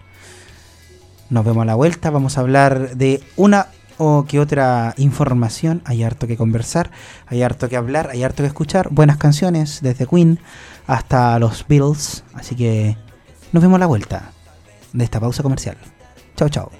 [1.29, 3.67] Nos vemos a la vuelta, vamos a hablar de una
[3.99, 5.83] o que otra información.
[5.85, 6.89] Hay harto que conversar,
[7.27, 8.89] hay harto que hablar, hay harto que escuchar.
[8.89, 10.39] Buenas canciones desde Queen
[10.87, 12.23] hasta los Beatles.
[12.33, 12.97] Así que
[13.51, 14.31] nos vemos a la vuelta
[14.93, 15.77] de esta pausa comercial.
[16.35, 16.71] Chao, chao.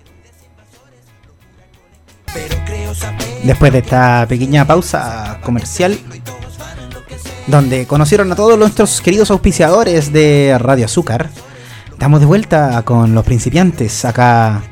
[3.44, 5.98] Después de esta pequeña pausa comercial,
[7.48, 11.30] donde conocieron a todos nuestros queridos auspiciadores de Radio Azúcar,
[11.92, 14.64] estamos de vuelta con los principiantes acá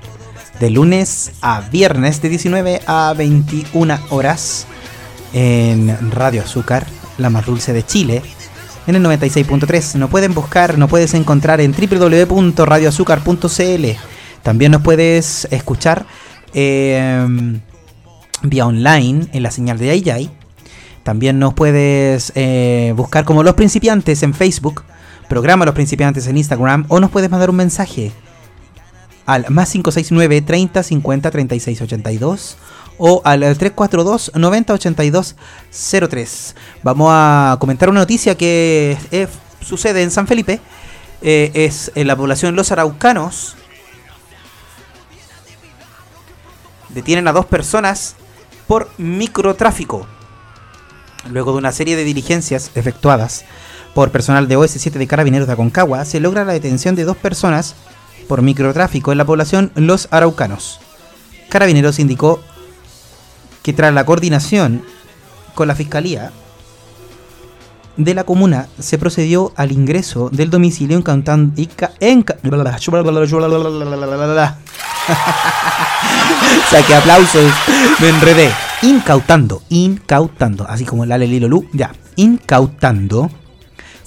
[0.59, 4.67] de lunes a viernes de 19 a 21 horas
[5.33, 6.85] en Radio Azúcar,
[7.17, 8.21] la más dulce de Chile,
[8.87, 9.95] en el 96.3.
[9.95, 13.85] Nos pueden buscar, nos puedes encontrar en www.radioazúcar.cl.
[14.43, 16.05] También nos puedes escuchar
[16.53, 17.59] eh,
[18.43, 20.31] vía online en la señal de IJI.
[21.03, 24.83] También nos puedes eh, buscar como Los Principiantes en Facebook,
[25.29, 28.11] programa Los Principiantes en Instagram o nos puedes mandar un mensaje
[29.27, 32.57] al más 569 30 50 36 82
[32.97, 35.35] o al 342 90 82
[36.09, 36.55] 03.
[36.81, 39.27] Vamos a comentar una noticia que eh,
[39.61, 40.59] sucede en San Felipe.
[41.21, 43.55] Eh, es en la población Los Araucanos.
[46.89, 48.15] Detienen a dos personas
[48.65, 50.07] por microtráfico.
[51.29, 53.43] Luego de una serie de diligencias efectuadas
[53.93, 57.75] por personal de OS7 de Carabineros de Aconcagua, se logra la detención de dos personas
[58.27, 60.79] por microtráfico en la población Los Araucanos.
[61.49, 62.41] Carabineros indicó
[63.63, 64.83] que tras la coordinación
[65.55, 66.31] con la Fiscalía
[67.97, 71.53] de la comuna se procedió al ingreso del domicilio incautando
[76.69, 77.51] saque aplausos
[77.99, 78.51] me enredé
[78.83, 83.31] incautando incautando así como la Lelilolu ya incautando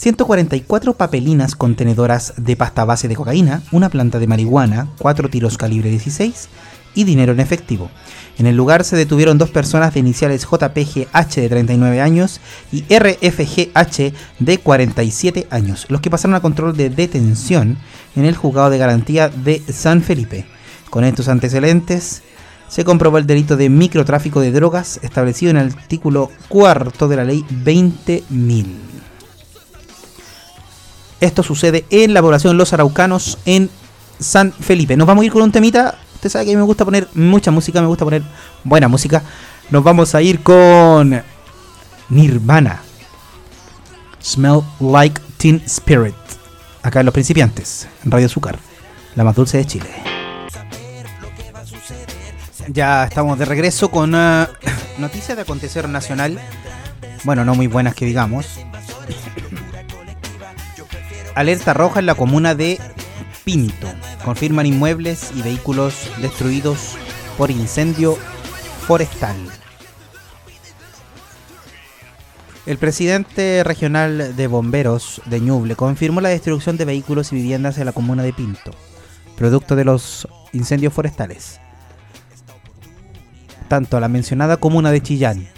[0.00, 5.90] 144 papelinas contenedoras de pasta base de cocaína, una planta de marihuana, cuatro tiros calibre
[5.90, 6.48] 16
[6.94, 7.90] y dinero en efectivo.
[8.38, 12.40] En el lugar se detuvieron dos personas de iniciales JPGH de 39 años
[12.72, 17.76] y RFGH de 47 años, los que pasaron a control de detención
[18.16, 20.46] en el juzgado de garantía de San Felipe.
[20.88, 22.22] Con estos antecedentes,
[22.68, 27.24] se comprobó el delito de microtráfico de drogas establecido en el artículo cuarto de la
[27.24, 28.89] ley 20.000.
[31.20, 33.68] Esto sucede en la población Los Araucanos en
[34.18, 34.96] San Felipe.
[34.96, 35.98] Nos vamos a ir con un temita.
[36.14, 38.22] Usted sabe que a mí me gusta poner mucha música, me gusta poner
[38.64, 39.22] buena música.
[39.68, 41.22] Nos vamos a ir con
[42.08, 42.80] Nirvana.
[44.22, 46.14] Smell Like Teen Spirit.
[46.82, 48.58] Acá en Los Principiantes, Radio Azúcar,
[49.14, 49.90] la más dulce de Chile.
[52.68, 54.46] Ya estamos de regreso con uh,
[54.98, 56.40] noticias de acontecer nacional.
[57.24, 58.46] Bueno, no muy buenas que digamos
[61.40, 62.78] alerta roja en la comuna de
[63.44, 63.88] Pinto.
[64.24, 66.98] Confirman inmuebles y vehículos destruidos
[67.38, 68.16] por incendio
[68.86, 69.36] forestal.
[72.66, 77.86] El presidente regional de bomberos de Ñuble confirmó la destrucción de vehículos y viviendas en
[77.86, 78.72] la comuna de Pinto,
[79.36, 81.58] producto de los incendios forestales.
[83.68, 85.48] tanto, la mencionada comuna de Chillán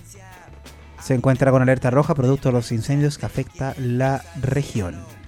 [1.02, 5.21] se encuentra con alerta roja producto de los incendios que afecta la región.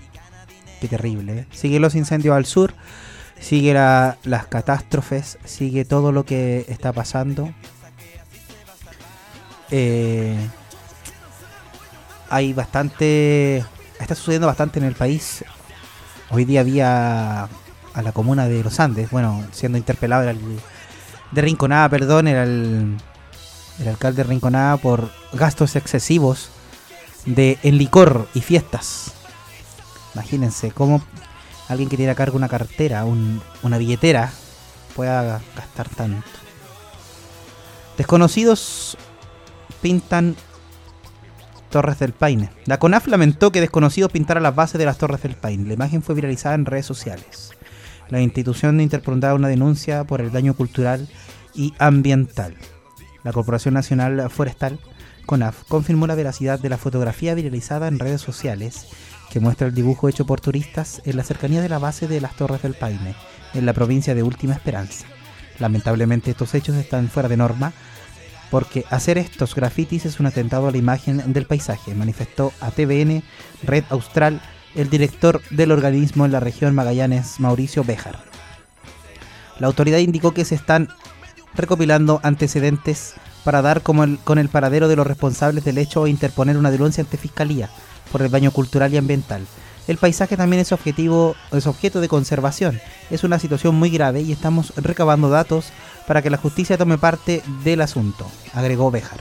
[0.89, 1.41] Terrible.
[1.41, 1.47] ¿eh?
[1.53, 2.75] Sigue los incendios al sur,
[3.41, 7.53] sigue las catástrofes, sigue todo lo que está pasando.
[9.71, 10.37] Eh,
[12.31, 13.65] hay bastante,
[13.99, 15.45] está sucediendo bastante en el país.
[16.31, 17.49] Hoy día había
[17.95, 20.41] a la comuna de los Andes, bueno, siendo interpelado el,
[21.31, 22.97] de Rinconada, perdón, era el,
[23.79, 26.51] el alcalde de Rinconada por gastos excesivos
[27.27, 29.14] de en licor y fiestas.
[30.15, 31.03] Imagínense cómo
[31.69, 34.33] alguien que tiene a cargo una cartera, una billetera,
[34.95, 36.27] pueda gastar tanto.
[37.97, 38.97] Desconocidos
[39.83, 40.37] pintan
[41.71, 42.51] Torres del Paine.
[42.67, 45.67] La CONAF lamentó que desconocidos pintaran las bases de las Torres del Paine.
[45.67, 47.51] La imagen fue viralizada en redes sociales.
[48.11, 51.09] La institución interpondrá una denuncia por el daño cultural
[51.55, 52.57] y ambiental.
[53.23, 54.79] La Corporación Nacional Forestal,
[55.27, 58.87] CONAF, confirmó la veracidad de la fotografía viralizada en redes sociales
[59.35, 62.37] que muestra el dibujo hecho por turistas en la cercanía de la base de las
[62.37, 63.17] Torres del Paine,
[63.53, 65.07] en la provincia de Última Esperanza.
[65.59, 67.73] Lamentablemente estos hechos están fuera de norma
[68.49, 73.25] porque hacer estos grafitis es un atentado a la imagen del paisaje, manifestó a TVN
[73.65, 74.41] Red Austral
[74.77, 78.21] el director del organismo en la región Magallanes, Mauricio Béjar.
[79.59, 80.91] La autoridad indicó que se están
[81.57, 86.57] recopilando antecedentes para dar como con el paradero de los responsables del hecho o interponer
[86.57, 87.69] una denuncia ante Fiscalía
[88.13, 89.47] por el daño cultural y ambiental.
[89.87, 92.81] El paisaje también es, objetivo, es objeto de conservación.
[93.11, 95.67] Es una situación muy grave y estamos recabando datos
[96.07, 99.21] para que la justicia tome parte del asunto, agregó Bejar.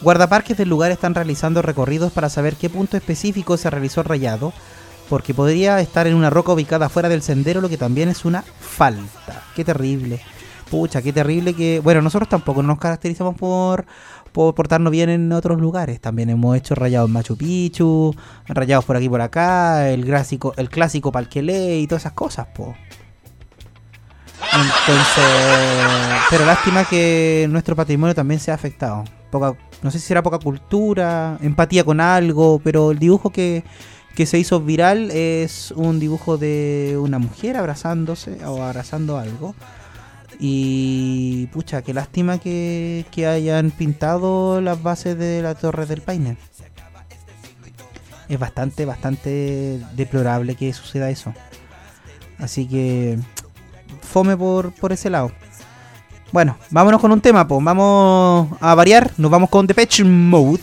[0.00, 4.52] Guardaparques del lugar están realizando recorridos para saber qué punto específico se realizó rayado,
[5.08, 8.42] porque podría estar en una roca ubicada fuera del sendero, lo que también es una
[8.60, 9.42] falta.
[9.56, 10.20] Qué terrible.
[10.70, 11.80] Pucha, qué terrible que...
[11.80, 13.86] Bueno, nosotros tampoco nos caracterizamos por,
[14.32, 16.00] por portarnos bien en otros lugares.
[16.00, 18.14] También hemos hecho rayados Machu Picchu,
[18.46, 22.74] rayados por aquí por acá, el clásico, el clásico Palquelé y todas esas cosas, po.
[26.30, 29.04] Pero lástima que nuestro patrimonio también se ha afectado.
[29.30, 33.64] Poca, no sé si será poca cultura, empatía con algo, pero el dibujo que,
[34.14, 39.54] que se hizo viral es un dibujo de una mujer abrazándose o abrazando algo.
[40.38, 46.36] Y pucha, qué lástima que, que hayan pintado las bases de la Torre del Paine.
[48.28, 51.34] Es bastante, bastante deplorable que suceda eso.
[52.38, 53.18] Así que
[54.02, 55.32] fome por, por ese lado.
[56.30, 57.64] Bueno, vámonos con un tema, pues.
[57.64, 59.10] Vamos a variar.
[59.16, 60.60] Nos vamos con Depeche Mode.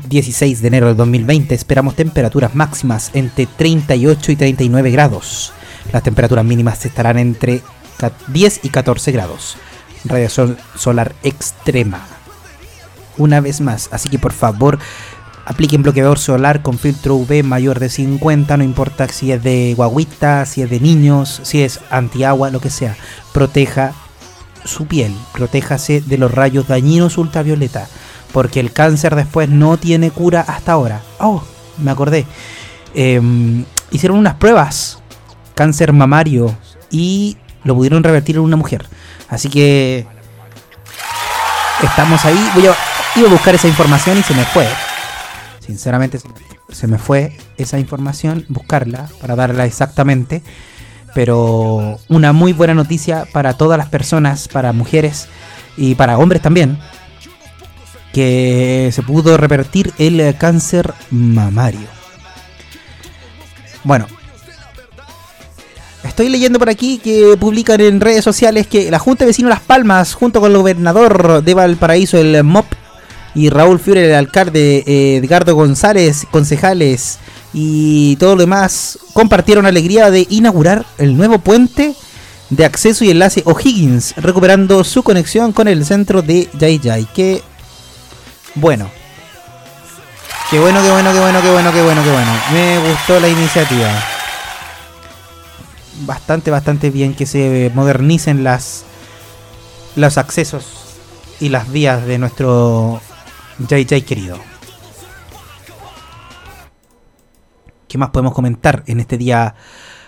[0.07, 5.51] 16 de enero del 2020, esperamos temperaturas máximas entre 38 y 39 grados.
[5.91, 7.61] Las temperaturas mínimas estarán entre
[8.27, 9.57] 10 y 14 grados.
[10.05, 12.20] Radiación solar extrema
[13.17, 13.89] una vez más.
[13.91, 14.79] Así que por favor,
[15.45, 20.45] apliquen bloqueador solar con filtro UV mayor de 50, no importa si es de guaguita,
[20.45, 22.95] si es de niños, si es antiagua, lo que sea.
[23.33, 23.93] Proteja
[24.63, 27.87] su piel, protéjase de los rayos dañinos ultravioleta,
[28.31, 31.01] porque el cáncer después no tiene cura hasta ahora.
[31.19, 31.43] Oh,
[31.77, 32.25] me acordé.
[32.93, 35.01] Em, hicieron unas pruebas,
[35.55, 36.55] cáncer mamario,
[36.91, 38.85] y lo pudieron revertir en una mujer.
[39.29, 40.05] Así que
[41.81, 42.51] estamos ahí.
[42.53, 42.75] Voy a
[43.15, 44.67] iba a buscar esa información y se me fue.
[45.59, 46.19] Sinceramente
[46.69, 50.41] se me fue esa información, buscarla para darla exactamente.
[51.13, 55.27] Pero una muy buena noticia para todas las personas, para mujeres
[55.75, 56.79] y para hombres también,
[58.13, 61.87] que se pudo revertir el cáncer mamario.
[63.83, 64.07] Bueno,
[66.05, 69.59] estoy leyendo por aquí que publican en redes sociales que la Junta de Vecinos Las
[69.59, 72.67] Palmas, junto con el gobernador de Valparaíso, el MOP,
[73.33, 77.19] y Raúl Fiore, el alcalde, eh, Edgardo González, concejales
[77.53, 81.95] y todo lo demás, compartieron la alegría de inaugurar el nuevo puente
[82.49, 87.05] de acceso y enlace O'Higgins, recuperando su conexión con el centro de Yay Yay.
[87.05, 87.41] Que
[88.55, 88.89] bueno.
[90.49, 92.31] Qué bueno, qué bueno, qué bueno, qué bueno, qué bueno, qué bueno.
[92.51, 93.89] Me gustó la iniciativa.
[96.05, 98.83] Bastante, bastante bien que se modernicen las
[99.95, 100.65] los accesos
[101.39, 103.01] y las vías de nuestro
[103.67, 104.37] JJ querido.
[107.87, 109.55] ¿Qué más podemos comentar en este día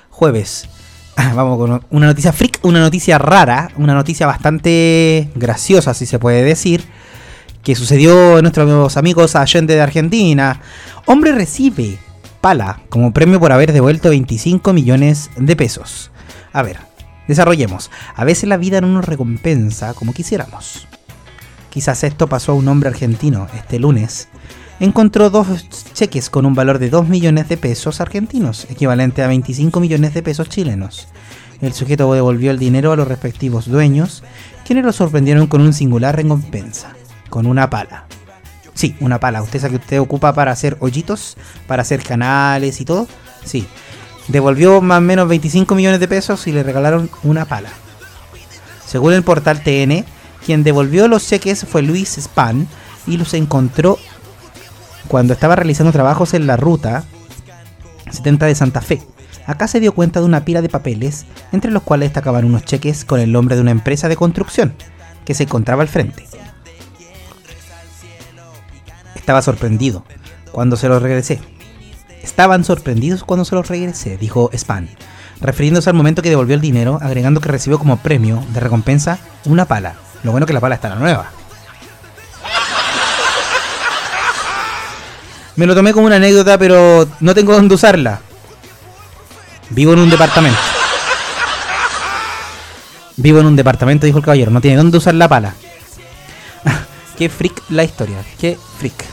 [0.10, 0.70] jueves?
[1.36, 6.44] Vamos con una noticia freak, una noticia rara, una noticia bastante graciosa, si se puede
[6.44, 6.86] decir,
[7.62, 10.62] que sucedió a nuestros amigos Allende de Argentina.
[11.06, 12.00] Hombre recibe
[12.42, 16.12] pala como premio por haber devuelto 25 millones de pesos.
[16.52, 16.78] A ver,
[17.28, 17.90] desarrollemos.
[18.16, 20.88] A veces la vida no nos recompensa como quisiéramos.
[21.74, 24.28] Quizás esto pasó a un hombre argentino este lunes.
[24.80, 25.48] Encontró dos
[25.96, 30.22] cheques con un valor de 2 millones de pesos argentinos, equivalente a 25 millones de
[30.22, 31.08] pesos chilenos.
[31.62, 34.24] El sujeto devolvió el dinero a los respectivos dueños,
[34.68, 36.94] quienes lo sorprendieron con un singular recompensa,
[37.32, 38.06] con una pala.
[38.76, 39.42] Sí, una pala.
[39.42, 43.08] ¿Usted sabe que usted ocupa para hacer hoyitos, para hacer canales y todo?
[43.46, 43.66] Sí.
[44.28, 47.70] Devolvió más o menos 25 millones de pesos y le regalaron una pala.
[48.86, 50.06] Según el portal TN,
[50.46, 52.68] quien devolvió los cheques fue Luis Span
[53.08, 53.98] y los encontró
[55.08, 57.04] cuando estaba realizando trabajos en la ruta
[58.12, 59.02] 70 de Santa Fe.
[59.46, 63.04] Acá se dio cuenta de una pila de papeles, entre los cuales destacaban unos cheques
[63.04, 64.74] con el nombre de una empresa de construcción
[65.26, 66.26] que se encontraba al frente.
[69.16, 70.06] Estaba sorprendido
[70.52, 71.40] cuando se los regresé.
[72.22, 74.90] Estaban sorprendidos cuando se los regresé, dijo Span,
[75.42, 79.66] refiriéndose al momento que devolvió el dinero, agregando que recibió como premio de recompensa una
[79.66, 81.30] pala lo bueno que la pala está la nueva.
[85.56, 88.22] Me lo tomé como una anécdota, pero no tengo dónde usarla.
[89.70, 90.60] Vivo en un departamento.
[93.18, 94.50] Vivo en un departamento, dijo el caballero.
[94.50, 95.54] No tiene dónde usar la pala.
[97.18, 98.18] Qué freak la historia.
[98.40, 99.06] Qué freak.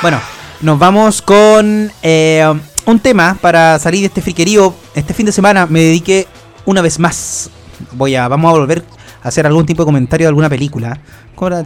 [0.00, 0.20] Bueno,
[0.60, 4.74] nos vamos con eh, un tema para salir de este friquerío.
[4.94, 6.26] Este fin de semana me dediqué
[6.64, 7.50] una vez más
[7.92, 8.84] voy a, vamos a volver
[9.22, 11.00] a hacer algún tipo de comentario de alguna película.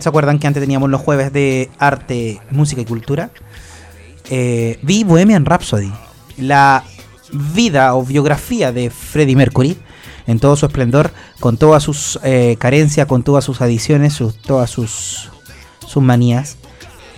[0.00, 3.30] ¿Se acuerdan que antes teníamos los jueves de arte, música y cultura?
[4.28, 5.92] Eh, vi Bohemian Rhapsody,
[6.38, 6.84] la
[7.32, 9.76] vida o biografía de Freddie Mercury
[10.26, 14.70] en todo su esplendor, con todas sus eh, carencias, con todas sus adiciones, sus, todas
[14.70, 15.28] sus,
[15.86, 16.56] sus manías.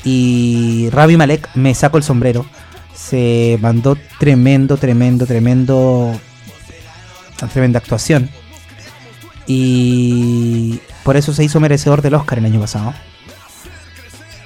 [0.04, 2.46] Y Ravi Malek me sacó el sombrero.
[2.94, 6.12] Se mandó tremendo, tremendo, tremendo,
[7.52, 8.30] tremenda actuación.
[9.46, 12.94] Y por eso se hizo merecedor del Oscar el año pasado.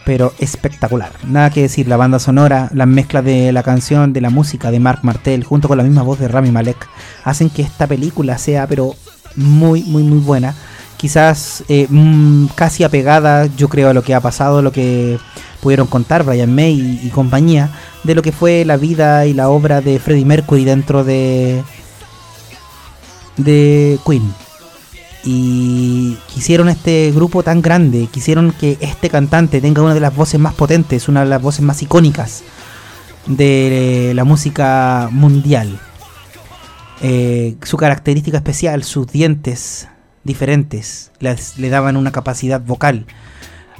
[0.04, 1.10] Pero espectacular.
[1.26, 4.78] Nada que decir, la banda sonora, las mezclas de la canción, de la música de
[4.78, 6.88] Mark Martel, junto con la misma voz de Rami Malek,
[7.24, 8.94] hacen que esta película sea, pero
[9.34, 10.54] muy, muy, muy buena.
[10.96, 15.18] Quizás eh, mm, casi apegada, yo creo, a lo que ha pasado, lo que
[15.60, 17.70] pudieron contar Brian May y compañía,
[18.04, 21.64] de lo que fue la vida y la obra de Freddie Mercury dentro de,
[23.36, 24.45] de Queen
[25.24, 30.38] y quisieron este grupo tan grande, quisieron que este cantante tenga una de las voces
[30.40, 32.42] más potentes, una de las voces más icónicas
[33.26, 35.80] de la música mundial.
[37.02, 39.88] Eh, su característica especial, sus dientes
[40.24, 43.06] diferentes, le daban una capacidad vocal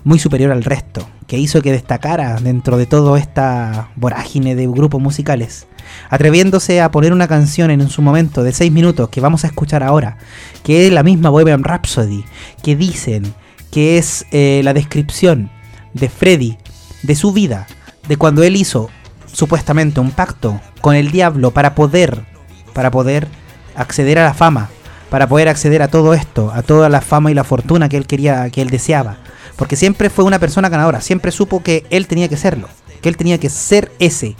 [0.05, 5.01] muy superior al resto, que hizo que destacara dentro de toda esta vorágine de grupos
[5.01, 5.67] musicales
[6.11, 9.83] atreviéndose a poner una canción en su momento de 6 minutos que vamos a escuchar
[9.83, 10.19] ahora,
[10.67, 12.25] que es la misma Bohemian Rhapsody,
[12.61, 13.33] que dicen
[13.71, 15.49] que es eh, la descripción
[15.95, 16.59] de Freddy,
[17.05, 17.69] de su vida,
[18.09, 18.91] de cuando él hizo
[19.33, 22.25] supuestamente un pacto con el diablo para poder,
[22.73, 23.29] para poder
[23.77, 24.69] acceder a la fama,
[25.09, 28.09] para poder acceder a todo esto, a toda la fama y la fortuna que él
[28.09, 29.19] quería, que él deseaba.
[29.55, 32.69] Porque siempre fue una persona ganadora, siempre supo que él tenía que serlo,
[33.03, 34.35] que él tenía que ser ese,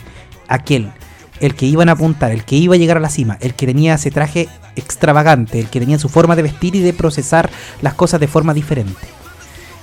[0.49, 0.91] aquel
[1.39, 3.65] el que iban a apuntar, el que iba a llegar a la cima, el que
[3.65, 7.49] tenía ese traje extravagante, el que tenía su forma de vestir y de procesar
[7.81, 9.07] las cosas de forma diferente.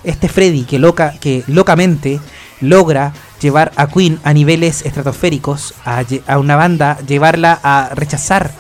[0.04, 2.20] este Freddy que, loca, que locamente
[2.60, 8.50] logra llevar a Queen a niveles estratosféricos, a, a, una banda, llevarla a rechazar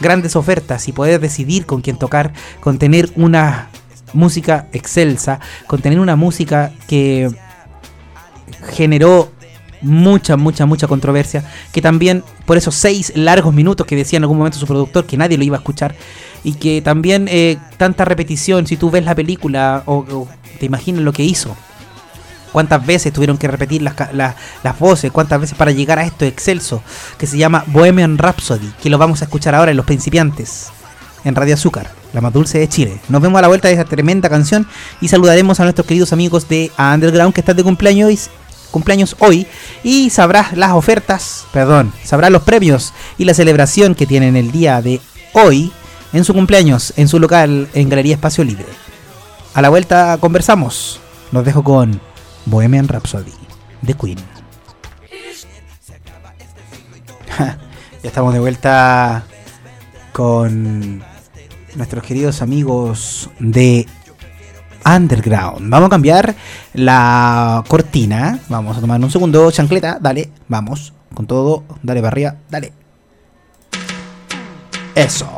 [0.00, 3.68] grandes ofertas y poder decidir con quién tocar, con tener una
[4.12, 7.30] música excelsa, con tener una música que
[8.72, 9.30] generó
[9.84, 14.38] mucha, mucha, mucha controversia, que también por esos seis largos minutos que decía en algún
[14.38, 15.94] momento su productor que nadie lo iba a escuchar,
[16.42, 20.28] y que también eh, tanta repetición, si tú ves la película o,
[20.58, 21.56] te imaginas lo que hizo,
[22.52, 26.82] cuántas veces tuvieron que repetir las, las, voces, cuántas veces para llegar a esto excelso,
[27.18, 30.68] que se llama Bohemian Rhapsody, que lo vamos a escuchar ahora en Los Principiantes,
[31.24, 33.00] en Radio Azúcar, la más dulce de Chile.
[33.08, 34.66] Nos vemos a la vuelta de esta tremenda canción
[35.00, 38.30] y saludaremos a nuestros queridos amigos de Underground que están de cumpleaños
[38.74, 39.46] cumpleaños hoy
[39.84, 44.82] y sabrás las ofertas, perdón, sabrás los premios y la celebración que tienen el día
[44.82, 45.00] de
[45.32, 45.72] hoy
[46.12, 48.66] en su cumpleaños en su local en Galería Espacio Libre.
[49.54, 50.98] A la vuelta conversamos.
[51.30, 52.00] Nos dejo con
[52.46, 53.32] Bohemian Rhapsody
[53.80, 54.18] de Queen.
[57.38, 57.58] ya
[58.02, 59.22] estamos de vuelta
[60.12, 61.00] con
[61.76, 63.86] nuestros queridos amigos de
[64.84, 65.70] Underground.
[65.70, 66.34] Vamos a cambiar
[66.74, 68.38] la cortina.
[68.48, 69.50] Vamos a tomar un segundo.
[69.50, 70.92] Chancleta, dale, vamos.
[71.14, 72.72] Con todo, dale barría, dale.
[74.94, 75.28] Eso.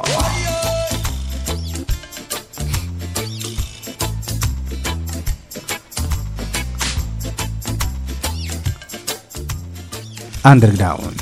[10.44, 11.20] Underground,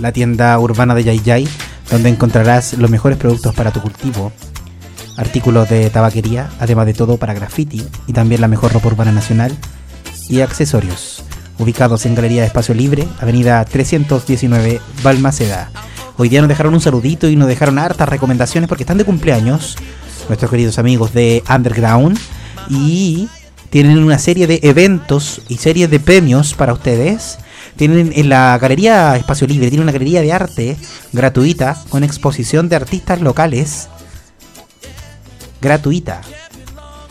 [0.00, 1.48] la tienda urbana de Yay Yay,
[1.90, 4.32] donde encontrarás los mejores productos para tu cultivo
[5.16, 9.56] artículos de tabaquería, además de todo para graffiti y también la mejor ropa urbana nacional
[10.28, 11.24] y accesorios.
[11.58, 15.70] Ubicados en Galería de Espacio Libre, Avenida 319 Balmaceda.
[16.18, 19.76] Hoy día nos dejaron un saludito y nos dejaron hartas recomendaciones porque están de cumpleaños
[20.28, 22.18] nuestros queridos amigos de Underground
[22.68, 23.28] y
[23.70, 27.38] tienen una serie de eventos y series de premios para ustedes.
[27.76, 30.76] Tienen en la Galería Espacio Libre, tiene una galería de arte
[31.12, 33.88] gratuita con exposición de artistas locales
[35.60, 36.20] gratuita.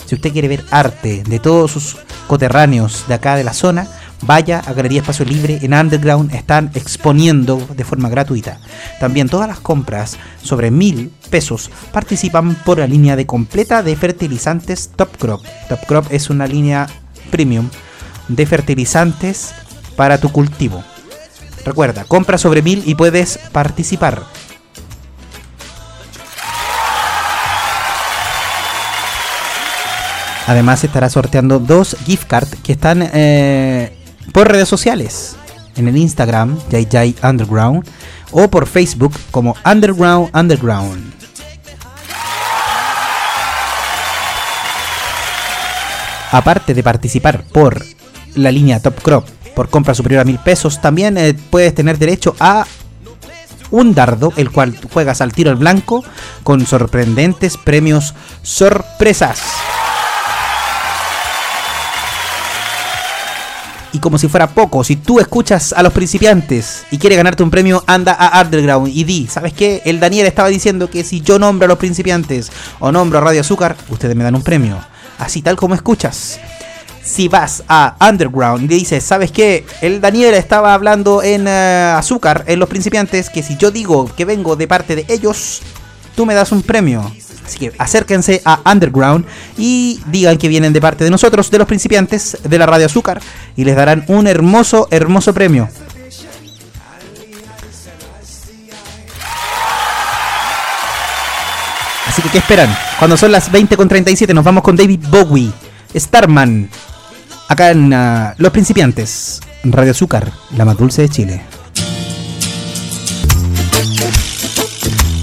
[0.06, 3.88] Si usted quiere ver arte de todos sus coterráneos de acá de la zona,
[4.22, 8.60] vaya a Galería Espacio Libre en Underground, están exponiendo de forma gratuita.
[9.00, 14.92] También todas las compras sobre mil pesos participan por la línea de completa de fertilizantes
[14.96, 15.44] Top Crop.
[15.70, 16.88] Top Crop es una línea
[17.32, 17.70] premium
[18.28, 19.54] de fertilizantes
[19.96, 20.84] para tu cultivo.
[21.66, 24.24] Recuerda, compra sobre mil y puedes participar.
[30.48, 33.98] Además estará sorteando dos gift cards que están eh,
[34.32, 35.36] por redes sociales.
[35.76, 37.86] En el Instagram, JJ Underground,
[38.32, 41.14] o por Facebook como Underground Underground.
[46.32, 47.84] Aparte de participar por
[48.36, 52.36] la línea Top Crop por compra superior a mil pesos, también eh, puedes tener derecho
[52.40, 52.66] a
[53.72, 56.04] un dardo, el cual juegas al tiro al blanco
[56.44, 59.65] con sorprendentes premios sorpresas.
[63.96, 67.50] Y como si fuera poco, si tú escuchas a los principiantes y quieres ganarte un
[67.50, 69.82] premio, anda a Underground y di, ¿sabes qué?
[69.86, 73.40] El Daniel estaba diciendo que si yo nombro a los principiantes o nombro a Radio
[73.40, 74.78] Azúcar, ustedes me dan un premio.
[75.18, 76.42] Así tal como escuchas.
[77.06, 79.66] Si vas a Underground y dices, ¿sabes qué?
[79.80, 84.26] El Daniel estaba hablando en eh, Azúcar, en los principiantes, que si yo digo que
[84.26, 85.62] vengo de parte de ellos,
[86.18, 87.10] tú me das un premio.
[87.46, 89.26] Así que acérquense a Underground
[89.58, 93.22] y digan que vienen de parte de nosotros, de los principiantes de la Radio Azúcar,
[93.56, 95.70] y les darán un hermoso, hermoso premio.
[102.08, 102.74] Así que, ¿qué esperan?
[102.98, 105.52] Cuando son las 20.37 nos vamos con David Bowie,
[105.94, 106.70] Starman,
[107.50, 111.42] acá en uh, Los Principiantes, Radio Azúcar, la más dulce de Chile.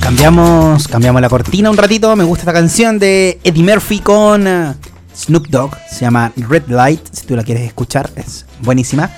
[0.03, 2.17] Cambiamos, cambiamos la cortina un ratito.
[2.17, 4.75] Me gusta esta canción de Eddie Murphy con uh,
[5.17, 5.77] Snoop Dogg.
[5.89, 7.01] Se llama Red Light.
[7.13, 9.11] Si tú la quieres escuchar, es buenísima.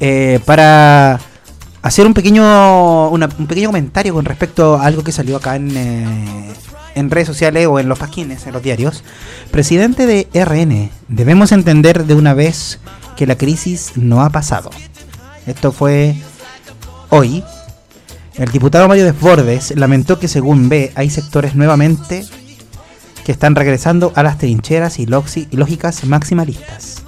[0.00, 1.18] Eh, para
[1.80, 6.52] hacer un pequeño, un pequeño comentario con respecto a algo que salió acá en, eh,
[6.94, 9.04] en redes sociales o en los pasquines, en los diarios.
[9.50, 12.78] Presidente de RN, debemos entender de una vez
[13.16, 14.70] que la crisis no ha pasado.
[15.46, 16.14] Esto fue
[17.08, 17.42] hoy,
[18.36, 22.24] el diputado Mario Desbordes lamentó que según ve hay sectores nuevamente
[23.24, 27.02] que están regresando a las trincheras y lógicas maximalistas.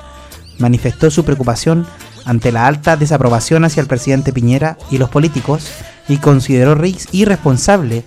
[0.59, 1.87] Manifestó su preocupación
[2.24, 5.68] ante la alta desaprobación hacia el presidente Piñera y los políticos
[6.09, 6.81] y consideró
[7.12, 8.05] irresponsable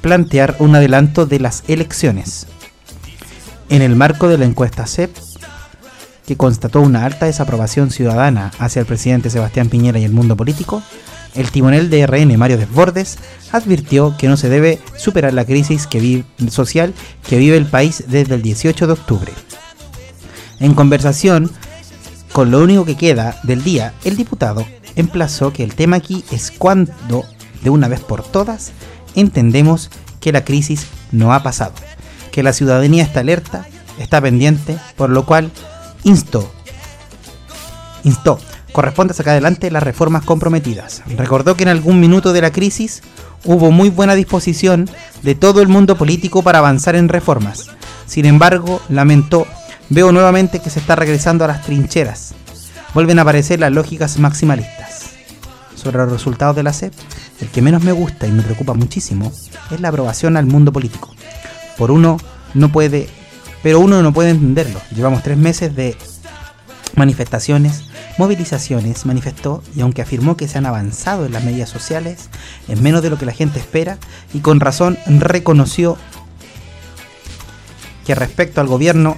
[0.00, 2.46] plantear un adelanto de las elecciones.
[3.68, 5.16] En el marco de la encuesta CEP,
[6.26, 10.82] que constató una alta desaprobación ciudadana hacia el presidente Sebastián Piñera y el mundo político,
[11.34, 13.18] el timonel de RN Mario Desbordes
[13.52, 16.94] advirtió que no se debe superar la crisis que vive, social
[17.28, 19.32] que vive el país desde el 18 de octubre.
[20.60, 21.50] En conversación
[22.32, 24.66] con lo único que queda del día, el diputado
[24.96, 27.24] emplazó que el tema aquí es cuando,
[27.62, 28.72] de una vez por todas,
[29.14, 31.72] entendemos que la crisis no ha pasado,
[32.32, 33.66] que la ciudadanía está alerta,
[33.98, 35.50] está pendiente, por lo cual
[36.04, 36.50] instó,
[38.04, 38.38] instó,
[38.78, 41.02] corresponde sacar adelante las reformas comprometidas.
[41.16, 43.02] Recordó que en algún minuto de la crisis
[43.44, 44.88] hubo muy buena disposición
[45.22, 47.70] de todo el mundo político para avanzar en reformas.
[48.06, 49.48] Sin embargo, lamentó,
[49.88, 52.34] veo nuevamente que se está regresando a las trincheras.
[52.94, 55.06] Vuelven a aparecer las lógicas maximalistas.
[55.74, 56.92] Sobre los resultados de la SEP,
[57.40, 59.32] el que menos me gusta y me preocupa muchísimo
[59.72, 61.12] es la aprobación al mundo político.
[61.76, 62.18] Por uno
[62.54, 63.08] no puede,
[63.60, 64.80] pero uno no puede entenderlo.
[64.94, 65.96] Llevamos tres meses de
[66.98, 67.84] manifestaciones,
[68.18, 72.28] movilizaciones, manifestó y aunque afirmó que se han avanzado en las medidas sociales,
[72.68, 73.98] en menos de lo que la gente espera,
[74.34, 75.96] y con razón reconoció
[78.04, 79.16] que respecto al gobierno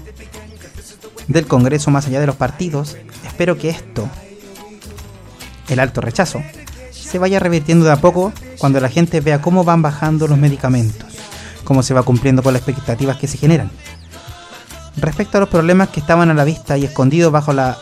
[1.28, 4.08] del Congreso más allá de los partidos, espero que esto,
[5.68, 6.42] el alto rechazo,
[6.90, 11.08] se vaya revirtiendo de a poco cuando la gente vea cómo van bajando los medicamentos,
[11.64, 13.70] cómo se va cumpliendo con las expectativas que se generan.
[14.96, 17.78] Respecto a los problemas que estaban a la vista y escondidos bajo la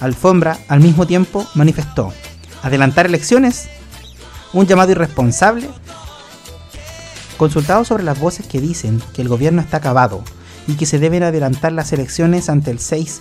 [0.00, 2.12] alfombra, al mismo tiempo manifestó
[2.62, 3.68] adelantar elecciones,
[4.52, 5.68] un llamado irresponsable.
[7.36, 10.22] Consultado sobre las voces que dicen que el gobierno está acabado
[10.68, 13.20] y que se deben adelantar las elecciones ante el 6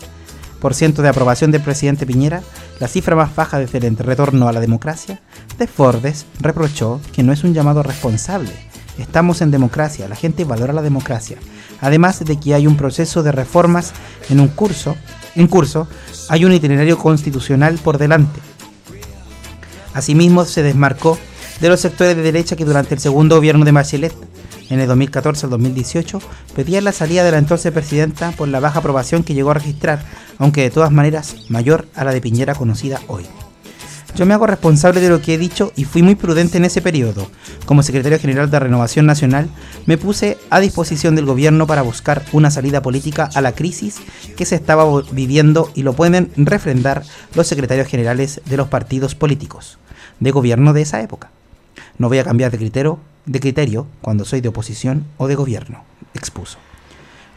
[0.62, 2.44] de aprobación del presidente Piñera,
[2.80, 5.20] la cifra más baja desde el retorno a la democracia,
[5.58, 8.52] Desbordes reprochó que no es un llamado responsable.
[8.98, 11.38] Estamos en democracia, la gente valora la democracia.
[11.80, 13.94] Además de que hay un proceso de reformas
[14.30, 14.96] en un curso,
[15.36, 15.88] en curso,
[16.30, 18.39] hay un itinerario constitucional por delante.
[19.94, 21.18] Asimismo, se desmarcó
[21.60, 24.14] de los sectores de derecha que durante el segundo gobierno de Bachelet
[24.72, 26.22] en el 2014 al 2018,
[26.56, 30.02] pedían la salida de la entonces presidenta por la baja aprobación que llegó a registrar,
[30.38, 33.26] aunque de todas maneras mayor a la de Piñera conocida hoy.
[34.16, 36.82] Yo me hago responsable de lo que he dicho y fui muy prudente en ese
[36.82, 37.30] periodo.
[37.66, 39.49] Como secretario general de Renovación Nacional,
[39.86, 44.01] me puse a disposición del gobierno para buscar una salida política a la crisis
[44.36, 47.03] que se estaba viviendo y lo pueden refrendar
[47.36, 49.78] los secretarios generales de los partidos políticos
[50.20, 51.32] de gobierno de esa época.
[51.97, 55.84] No voy a cambiar de criterio de criterio cuando soy de oposición o de gobierno,
[56.14, 56.57] expuso.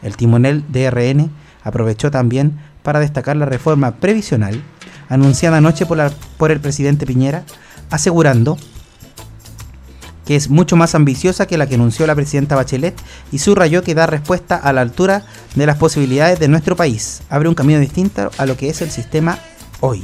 [0.01, 1.31] El timonel de RN
[1.63, 4.61] aprovechó también para destacar la reforma previsional
[5.09, 7.43] anunciada anoche por, por el presidente Piñera,
[7.89, 8.57] asegurando
[10.25, 12.95] que es mucho más ambiciosa que la que anunció la presidenta Bachelet
[13.31, 17.21] y subrayó que da respuesta a la altura de las posibilidades de nuestro país.
[17.29, 19.37] Abre un camino distinto a lo que es el sistema
[19.81, 20.03] hoy.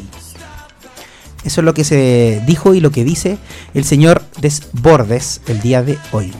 [1.44, 3.40] Eso es lo que se dijo y lo que dice
[3.74, 6.32] el señor Desbordes el día de hoy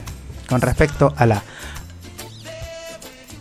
[0.48, 1.42] con respecto a la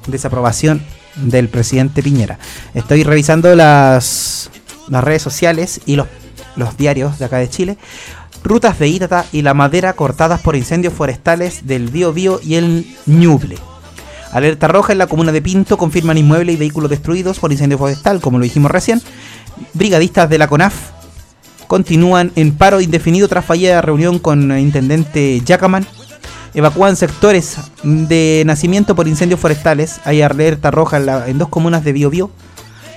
[0.07, 0.81] desaprobación
[1.15, 2.39] del presidente Piñera.
[2.73, 4.49] Estoy revisando las,
[4.91, 6.07] las redes sociales y los,
[6.77, 7.77] diarios de acá de Chile.
[8.43, 12.85] Rutas de Ítata y la madera cortadas por incendios forestales del Bío Bío y el
[13.05, 13.57] Ñuble.
[14.31, 18.21] Alerta roja en la comuna de Pinto confirman inmuebles y vehículos destruidos por incendio forestal,
[18.21, 19.01] como lo dijimos recién.
[19.73, 20.73] Brigadistas de la CONAF
[21.67, 25.85] continúan en paro indefinido tras fallida reunión con el intendente Yacaman.
[26.53, 30.01] Evacúan sectores de nacimiento por incendios forestales.
[30.03, 32.29] Hay alerta roja en, dos comunas de Biobío.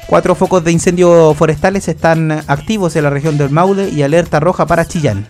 [0.06, 4.66] Cuatro focos de incendios forestales están activos en la región del Maule y alerta roja
[4.66, 5.26] para Chillán.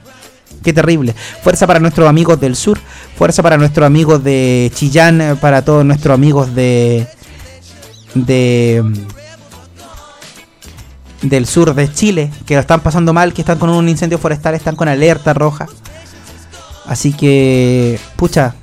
[0.62, 1.14] Qué terrible.
[1.42, 2.78] Fuerza para nuestros amigos del sur,
[3.16, 7.06] fuerza para nuestros amigos de Chillán, para todos nuestros amigos de
[8.14, 8.82] de
[11.22, 14.54] del sur de Chile que lo están pasando mal, que están con un incendio forestal,
[14.54, 15.66] están con alerta roja.
[16.86, 18.54] Así que, pucha,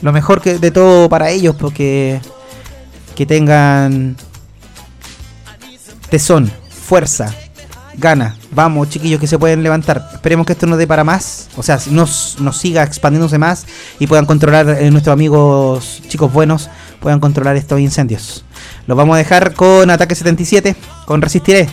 [0.00, 2.20] lo mejor que de todo para ellos, porque
[3.14, 4.16] que tengan
[6.10, 7.34] tesón, fuerza,
[7.98, 8.36] gana.
[8.50, 10.08] Vamos, chiquillos, que se pueden levantar.
[10.14, 11.48] Esperemos que esto nos dé para más.
[11.56, 13.66] O sea, nos, nos siga expandiéndose más
[13.98, 18.44] y puedan controlar, eh, nuestros amigos chicos buenos, puedan controlar estos incendios.
[18.86, 21.68] Lo vamos a dejar con Ataque 77, con Resistiré,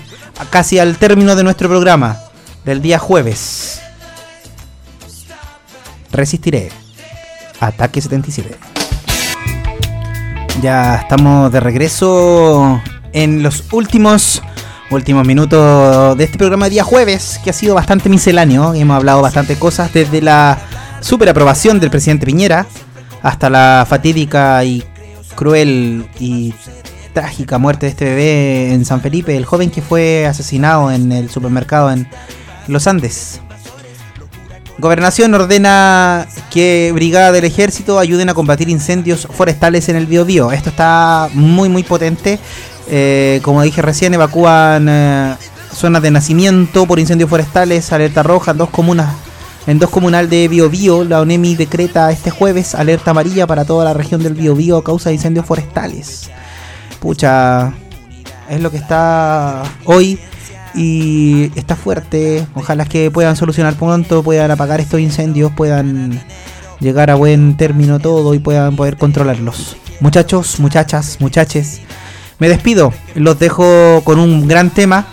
[0.50, 2.18] casi al término de nuestro programa
[2.66, 3.82] del día jueves.
[6.12, 6.72] Resistiré.
[7.60, 8.56] Ataque 77.
[10.62, 12.82] Ya estamos de regreso
[13.16, 14.44] en los últimos
[14.92, 18.74] últimos minutos de este programa de día jueves, que ha sido bastante misceláneo.
[18.76, 20.60] Hemos hablado bastante cosas desde la
[21.00, 22.68] super aprobación del presidente Piñera
[23.24, 24.84] hasta la fatídica y
[25.36, 26.54] cruel y
[27.14, 31.30] trágica muerte de este bebé en San Felipe, el joven que fue asesinado en el
[31.30, 32.08] supermercado en
[32.68, 33.42] Los Andes.
[34.78, 40.52] Gobernación ordena que brigada del ejército ayuden a combatir incendios forestales en el Biobío.
[40.52, 42.40] Esto está muy muy potente.
[42.88, 45.36] Eh, como dije recién, evacúan eh,
[45.74, 49.14] zonas de nacimiento por incendios forestales, alerta roja en dos comunas.
[49.68, 53.94] En dos comunal de Biobío, la ONEMI decreta este jueves alerta amarilla para toda la
[53.96, 56.30] región del Biobío a causa de incendios forestales.
[57.00, 57.74] Pucha,
[58.48, 60.20] es lo que está hoy
[60.76, 62.46] y está fuerte.
[62.54, 66.22] Ojalá que puedan solucionar pronto, puedan apagar estos incendios, puedan
[66.80, 69.78] llegar a buen término todo y puedan poder controlarlos.
[70.00, 71.82] Muchachos, muchachas, muchaches,
[72.40, 72.94] me despido.
[73.16, 75.06] Los dejo con un gran tema.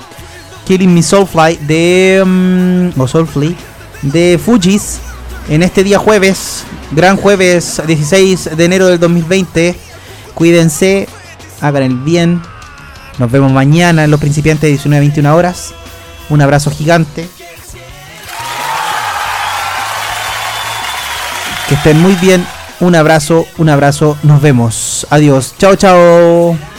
[0.67, 2.21] Killing Me Soulfly de.
[2.23, 3.57] Um, o Soulfly
[4.03, 5.01] de Fujis.
[5.49, 6.65] En este día jueves.
[6.93, 9.77] Gran jueves 16 de enero del 2020.
[10.35, 11.09] Cuídense.
[11.61, 12.43] Hagan el bien.
[13.19, 15.75] Nos vemos mañana en los principiantes de 19 a 21 horas.
[16.29, 17.29] Un abrazo gigante.
[21.69, 22.45] Que estén muy bien.
[22.81, 24.19] Un abrazo, un abrazo.
[24.23, 25.07] Nos vemos.
[25.11, 25.55] Adiós.
[25.59, 26.72] Chao, chao.